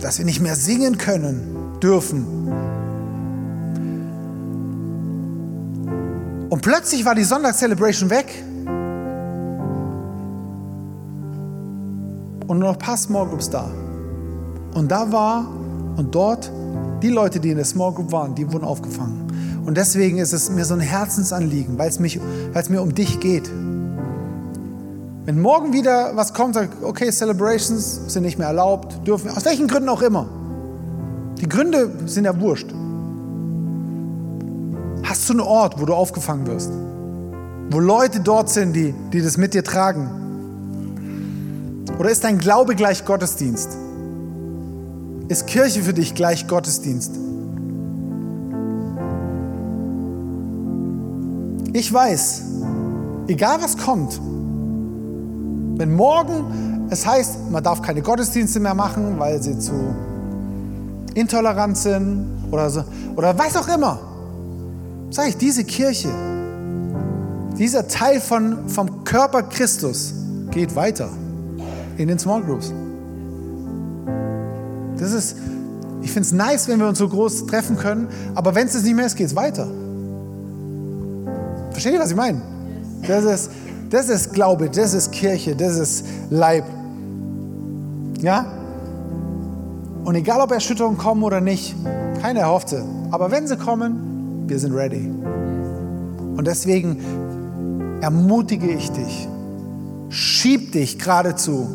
Dass 0.00 0.18
wir 0.18 0.24
nicht 0.24 0.40
mehr 0.40 0.56
singen 0.56 0.98
können, 0.98 1.78
dürfen. 1.80 2.26
Und 6.50 6.62
plötzlich 6.62 7.04
war 7.04 7.14
die 7.14 7.24
Sonntagscelebration 7.24 8.10
weg. 8.10 8.26
Und 12.46 12.58
nur 12.58 12.68
noch 12.68 12.72
ein 12.74 12.78
paar 12.78 12.96
Smallgroups 12.96 13.50
da. 13.50 13.70
Und 14.74 14.90
da 14.90 15.12
war 15.12 15.46
und 15.96 16.14
dort 16.14 16.50
die 17.02 17.08
Leute, 17.08 17.40
die 17.40 17.50
in 17.50 17.56
der 17.56 17.64
Small 17.64 17.92
Group 17.92 18.12
waren, 18.12 18.34
die 18.34 18.50
wurden 18.52 18.64
aufgefangen. 18.64 19.62
Und 19.66 19.76
deswegen 19.76 20.18
ist 20.18 20.32
es 20.32 20.50
mir 20.50 20.64
so 20.64 20.74
ein 20.74 20.80
Herzensanliegen, 20.80 21.78
weil 21.78 21.88
es, 21.88 21.98
mich, 21.98 22.20
weil 22.52 22.62
es 22.62 22.68
mir 22.68 22.82
um 22.82 22.94
dich 22.94 23.20
geht. 23.20 23.50
Wenn 25.24 25.40
morgen 25.40 25.72
wieder 25.72 26.14
was 26.16 26.34
kommt, 26.34 26.54
sagt, 26.54 26.82
okay, 26.82 27.10
Celebrations 27.10 28.12
sind 28.12 28.24
nicht 28.24 28.38
mehr 28.38 28.48
erlaubt, 28.48 29.06
dürfen, 29.06 29.30
aus 29.30 29.44
welchen 29.46 29.66
Gründen 29.68 29.88
auch 29.88 30.02
immer. 30.02 30.28
Die 31.40 31.48
Gründe 31.48 31.90
sind 32.06 32.24
ja 32.24 32.38
wurscht. 32.38 32.70
Hast 35.02 35.28
du 35.28 35.32
einen 35.32 35.40
Ort, 35.40 35.80
wo 35.80 35.86
du 35.86 35.94
aufgefangen 35.94 36.46
wirst? 36.46 36.70
Wo 37.70 37.78
Leute 37.80 38.20
dort 38.20 38.50
sind, 38.50 38.74
die, 38.74 38.94
die 39.12 39.22
das 39.22 39.38
mit 39.38 39.54
dir 39.54 39.64
tragen? 39.64 40.10
Oder 41.98 42.10
ist 42.10 42.24
dein 42.24 42.38
Glaube 42.38 42.74
gleich 42.74 43.04
Gottesdienst? 43.04 43.78
Ist 45.28 45.46
Kirche 45.46 45.82
für 45.82 45.94
dich 45.94 46.14
gleich 46.14 46.46
Gottesdienst? 46.46 47.12
Ich 51.72 51.92
weiß, 51.92 52.42
egal 53.28 53.58
was 53.62 53.76
kommt, 53.78 54.20
wenn 55.78 55.94
morgen 55.94 56.88
es 56.90 57.06
heißt, 57.06 57.50
man 57.50 57.64
darf 57.64 57.80
keine 57.80 58.02
Gottesdienste 58.02 58.60
mehr 58.60 58.74
machen, 58.74 59.18
weil 59.18 59.42
sie 59.42 59.58
zu 59.58 59.72
intolerant 61.14 61.76
sind 61.78 62.26
oder, 62.50 62.68
so, 62.68 62.84
oder 63.16 63.36
was 63.38 63.56
auch 63.56 63.68
immer, 63.68 63.98
sage 65.10 65.30
ich, 65.30 65.36
diese 65.38 65.64
Kirche, 65.64 66.10
dieser 67.56 67.88
Teil 67.88 68.20
von, 68.20 68.68
vom 68.68 69.04
Körper 69.04 69.42
Christus 69.44 70.12
geht 70.50 70.76
weiter 70.76 71.08
in 71.96 72.08
den 72.08 72.18
Small 72.18 72.42
Groups. 72.42 72.72
Das 75.04 75.12
ist, 75.12 75.36
ich 76.00 76.10
finde 76.10 76.26
es 76.26 76.32
nice, 76.32 76.66
wenn 76.66 76.80
wir 76.80 76.88
uns 76.88 76.96
so 76.96 77.06
groß 77.06 77.44
treffen 77.44 77.76
können, 77.76 78.08
aber 78.34 78.54
wenn 78.54 78.66
es 78.66 78.82
nicht 78.82 78.96
mehr 78.96 79.04
ist, 79.04 79.16
geht 79.16 79.26
es 79.26 79.36
weiter. 79.36 79.68
Versteht 81.72 81.92
ihr, 81.92 82.00
was 82.00 82.10
ich 82.10 82.16
meine? 82.16 82.40
Das 83.06 83.22
ist, 83.22 83.50
das 83.90 84.08
ist 84.08 84.32
Glaube, 84.32 84.70
das 84.70 84.94
ist 84.94 85.12
Kirche, 85.12 85.54
das 85.54 85.76
ist 85.76 86.06
Leib. 86.30 86.64
Ja? 88.22 88.46
Und 90.04 90.14
egal, 90.14 90.40
ob 90.40 90.52
Erschütterungen 90.52 90.96
kommen 90.96 91.22
oder 91.22 91.42
nicht, 91.42 91.76
keiner 92.22 92.40
erhofft 92.40 92.70
sie. 92.70 92.82
Aber 93.10 93.30
wenn 93.30 93.46
sie 93.46 93.58
kommen, 93.58 94.44
wir 94.46 94.58
sind 94.58 94.72
ready. 94.72 95.10
Und 96.34 96.46
deswegen 96.46 98.00
ermutige 98.00 98.70
ich 98.70 98.90
dich, 98.90 99.28
schieb 100.08 100.72
dich 100.72 100.98
geradezu 100.98 101.68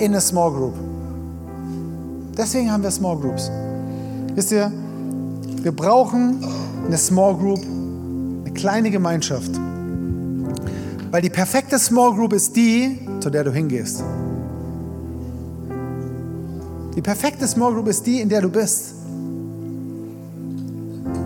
in 0.00 0.06
eine 0.06 0.20
Small 0.20 0.50
Group. 0.50 0.89
Deswegen 2.40 2.72
haben 2.72 2.82
wir 2.82 2.90
Small 2.90 3.18
Groups. 3.18 3.50
Wisst 4.34 4.50
ihr, 4.50 4.72
wir 5.62 5.72
brauchen 5.72 6.42
eine 6.86 6.96
Small 6.96 7.36
Group, 7.36 7.60
eine 7.60 8.54
kleine 8.54 8.90
Gemeinschaft. 8.90 9.50
Weil 11.10 11.20
die 11.20 11.28
perfekte 11.28 11.78
Small 11.78 12.14
Group 12.14 12.32
ist 12.32 12.56
die, 12.56 12.98
zu 13.20 13.28
der 13.28 13.44
du 13.44 13.52
hingehst. 13.52 14.02
Die 16.96 17.02
perfekte 17.02 17.46
Small 17.46 17.74
Group 17.74 17.88
ist 17.88 18.06
die, 18.06 18.22
in 18.22 18.30
der 18.30 18.40
du 18.40 18.48
bist. 18.48 18.94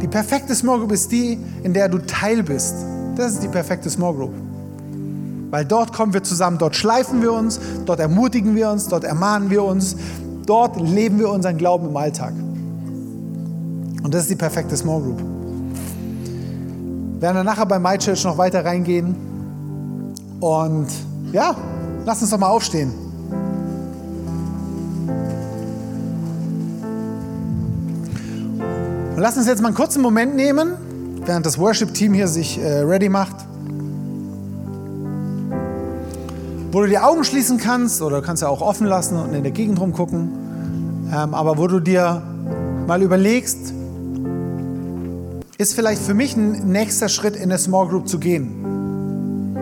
Die 0.02 0.08
perfekte 0.08 0.52
Small 0.52 0.80
Group 0.80 0.90
ist 0.90 1.12
die, 1.12 1.38
in 1.62 1.72
der 1.72 1.88
du 1.88 1.98
Teil 1.98 2.42
bist. 2.42 2.74
Das 3.14 3.34
ist 3.34 3.42
die 3.44 3.48
perfekte 3.48 3.88
Small 3.88 4.14
Group. 4.14 4.34
Weil 5.52 5.64
dort 5.64 5.92
kommen 5.92 6.12
wir 6.12 6.24
zusammen, 6.24 6.58
dort 6.58 6.74
schleifen 6.74 7.22
wir 7.22 7.32
uns, 7.32 7.60
dort 7.86 8.00
ermutigen 8.00 8.56
wir 8.56 8.70
uns, 8.70 8.88
dort 8.88 9.04
ermahnen 9.04 9.50
wir 9.50 9.62
uns, 9.62 9.94
dort 10.46 10.80
leben 10.80 11.18
wir 11.18 11.30
unseren 11.30 11.56
Glauben 11.56 11.88
im 11.88 11.96
Alltag. 11.96 12.32
Und 14.02 14.12
das 14.12 14.22
ist 14.22 14.30
die 14.30 14.36
perfekte 14.36 14.76
Small 14.76 15.00
Group. 15.00 15.18
Wir 17.14 17.22
werden 17.22 17.36
dann 17.36 17.46
nachher 17.46 17.66
bei 17.66 17.78
My 17.78 17.96
Church 17.96 18.24
noch 18.24 18.36
weiter 18.36 18.64
reingehen. 18.64 19.14
Und 20.40 20.88
ja, 21.32 21.56
lass 22.04 22.20
uns 22.20 22.30
doch 22.30 22.38
mal 22.38 22.48
aufstehen. 22.48 22.92
Und 29.14 29.20
lass 29.20 29.36
uns 29.36 29.46
jetzt 29.46 29.62
mal 29.62 29.68
einen 29.68 29.76
kurzen 29.76 30.02
Moment 30.02 30.34
nehmen, 30.34 30.72
während 31.24 31.46
das 31.46 31.58
Worship-Team 31.58 32.14
hier 32.14 32.28
sich 32.28 32.58
äh, 32.58 32.80
ready 32.80 33.08
macht. 33.08 33.43
Wo 36.74 36.80
du 36.80 36.88
die 36.88 36.98
Augen 36.98 37.22
schließen 37.22 37.58
kannst 37.58 38.02
oder 38.02 38.20
kannst 38.20 38.42
ja 38.42 38.48
auch 38.48 38.60
offen 38.60 38.88
lassen 38.88 39.16
und 39.16 39.32
in 39.32 39.44
der 39.44 39.52
Gegend 39.52 39.80
rumgucken. 39.80 41.06
Ähm, 41.06 41.32
aber 41.32 41.56
wo 41.56 41.68
du 41.68 41.78
dir 41.78 42.20
mal 42.88 43.00
überlegst, 43.00 43.72
ist 45.56 45.74
vielleicht 45.74 46.02
für 46.02 46.14
mich 46.14 46.36
ein 46.36 46.72
nächster 46.72 47.08
Schritt 47.08 47.36
in 47.36 47.44
eine 47.44 47.58
Small 47.58 47.86
Group 47.86 48.08
zu 48.08 48.18
gehen. 48.18 49.56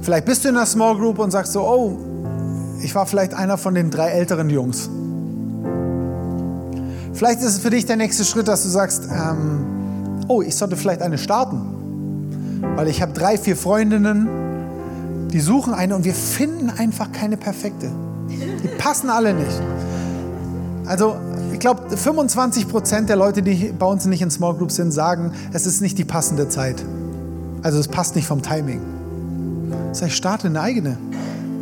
Vielleicht 0.00 0.26
bist 0.26 0.44
du 0.44 0.50
in 0.50 0.56
einer 0.56 0.66
Small 0.66 0.96
Group 0.96 1.18
und 1.18 1.32
sagst 1.32 1.54
so, 1.54 1.62
oh, 1.62 1.98
ich 2.80 2.94
war 2.94 3.04
vielleicht 3.06 3.34
einer 3.34 3.58
von 3.58 3.74
den 3.74 3.90
drei 3.90 4.10
älteren 4.10 4.48
Jungs. 4.48 4.88
Vielleicht 7.14 7.40
ist 7.40 7.46
es 7.46 7.58
für 7.58 7.70
dich 7.70 7.84
der 7.84 7.96
nächste 7.96 8.24
Schritt, 8.24 8.46
dass 8.46 8.62
du 8.62 8.68
sagst, 8.68 9.08
ähm, 9.10 9.66
oh, 10.28 10.40
ich 10.40 10.54
sollte 10.54 10.76
vielleicht 10.76 11.02
eine 11.02 11.18
starten. 11.18 12.62
Weil 12.76 12.86
ich 12.86 13.02
habe 13.02 13.12
drei, 13.12 13.36
vier 13.36 13.56
Freundinnen, 13.56 14.45
die 15.32 15.40
suchen 15.40 15.74
eine 15.74 15.96
und 15.96 16.04
wir 16.04 16.14
finden 16.14 16.70
einfach 16.70 17.12
keine 17.12 17.36
perfekte. 17.36 17.90
Die 18.28 18.68
passen 18.78 19.10
alle 19.10 19.34
nicht. 19.34 19.60
Also 20.86 21.16
ich 21.52 21.58
glaube, 21.58 21.96
25 21.96 22.68
Prozent 22.68 23.08
der 23.08 23.16
Leute, 23.16 23.42
die 23.42 23.72
bei 23.78 23.86
uns 23.86 24.04
nicht 24.06 24.22
in 24.22 24.30
Small 24.30 24.54
Groups 24.54 24.76
sind, 24.76 24.92
sagen, 24.92 25.32
es 25.52 25.66
ist 25.66 25.80
nicht 25.80 25.98
die 25.98 26.04
passende 26.04 26.48
Zeit. 26.48 26.84
Also 27.62 27.78
es 27.78 27.88
passt 27.88 28.14
nicht 28.14 28.26
vom 28.26 28.42
Timing. 28.42 28.80
Sag 29.92 30.08
ich, 30.08 30.16
starte 30.16 30.48
eine 30.48 30.60
eigene. 30.60 30.98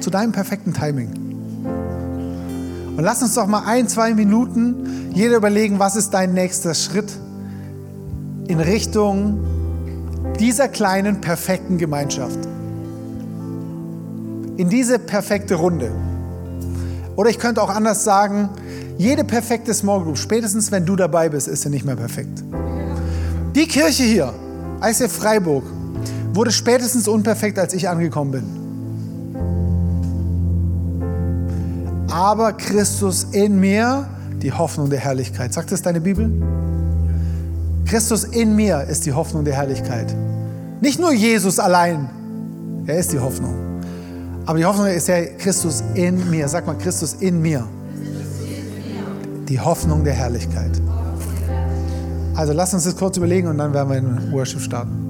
Zu 0.01 0.11
deinem 0.11 0.33
perfekten 0.33 0.75
Timing. 0.75 1.09
Und 2.97 3.03
lass 3.03 3.23
uns 3.23 3.35
doch 3.35 3.47
mal 3.47 3.63
ein, 3.67 3.89
zwei 3.89 4.15
Minuten 4.15 5.11
jeder 5.15 5.37
überlegen, 5.37 5.79
was 5.79 5.97
ist 5.97 6.11
dein 6.11 6.35
nächster 6.35 6.75
Schritt 6.75 7.13
in 8.49 8.61
Richtung 8.61 9.39
dieser 10.39 10.69
kleinen, 10.69 11.21
perfekten 11.21 11.79
Gemeinschaft. 11.79 12.39
In 14.57 14.69
diese 14.69 14.99
perfekte 14.99 15.57
Runde. 15.57 15.91
Oder 17.17 17.31
ich 17.31 17.39
könnte 17.39 17.63
auch 17.63 17.71
anders 17.71 18.05
sagen, 18.05 18.49
jede 18.99 19.25
perfekte 19.25 19.75
Small 19.75 20.03
Group, 20.03 20.19
spätestens 20.19 20.71
wenn 20.71 20.87
du 20.87 20.95
dabei 20.97 21.29
bist, 21.29 21.49
ist 21.49 21.63
sie 21.63 21.71
nicht 21.71 21.85
mehr 21.85 21.97
perfekt. 21.97 22.45
Die 23.55 23.67
Kirche 23.67 24.05
hier, 24.05 24.33
ICF 24.83 25.13
Freiburg, 25.13 25.65
wurde 26.33 26.53
spätestens 26.53 27.09
unperfekt, 27.09 27.59
als 27.59 27.75
ich 27.75 27.89
angekommen 27.89 28.31
bin. 28.31 28.45
Aber 32.11 32.53
Christus 32.53 33.25
in 33.33 33.59
mir, 33.59 34.09
die 34.43 34.53
Hoffnung 34.53 34.91
der 34.91 35.01
Herrlichkeit. 35.01 35.53
Sagt 35.53 35.73
das 35.73 35.83
deine 35.83 36.01
Bibel? 36.01 36.31
Christus 37.87 38.25
in 38.25 38.55
mir 38.55 38.83
ist 38.83 39.07
die 39.07 39.13
Hoffnung 39.13 39.45
der 39.45 39.55
Herrlichkeit. 39.55 40.15
Nicht 40.81 41.01
nur 41.01 41.13
Jesus 41.13 41.59
allein, 41.59 42.09
er 42.87 42.99
ist 42.99 43.13
die 43.13 43.19
Hoffnung. 43.19 43.64
Aber 44.47 44.59
die 44.59 44.65
Hoffnung 44.65 44.87
ist 44.87 45.09
ja 45.09 45.25
Christus 45.39 45.83
in 45.95 46.31
mir. 46.31 46.49
Sag 46.49 46.67
mal, 46.67 46.77
Christus 46.77 47.15
in 47.15 47.41
mir 47.41 47.67
die 49.49 49.61
Hoffnung 49.61 50.05
der 50.05 50.15
Herrlichkeit. 50.15 50.71
Also 52.35 52.53
lass 52.53 52.75
uns 52.75 52.85
das 52.85 52.97
kurz 52.97 53.17
überlegen 53.17 53.49
und 53.49 53.59
dann 53.59 53.73
werden 53.73 53.91
wir 53.91 53.97
in 53.99 54.33
Worship 54.33 54.61
starten. 54.61 55.04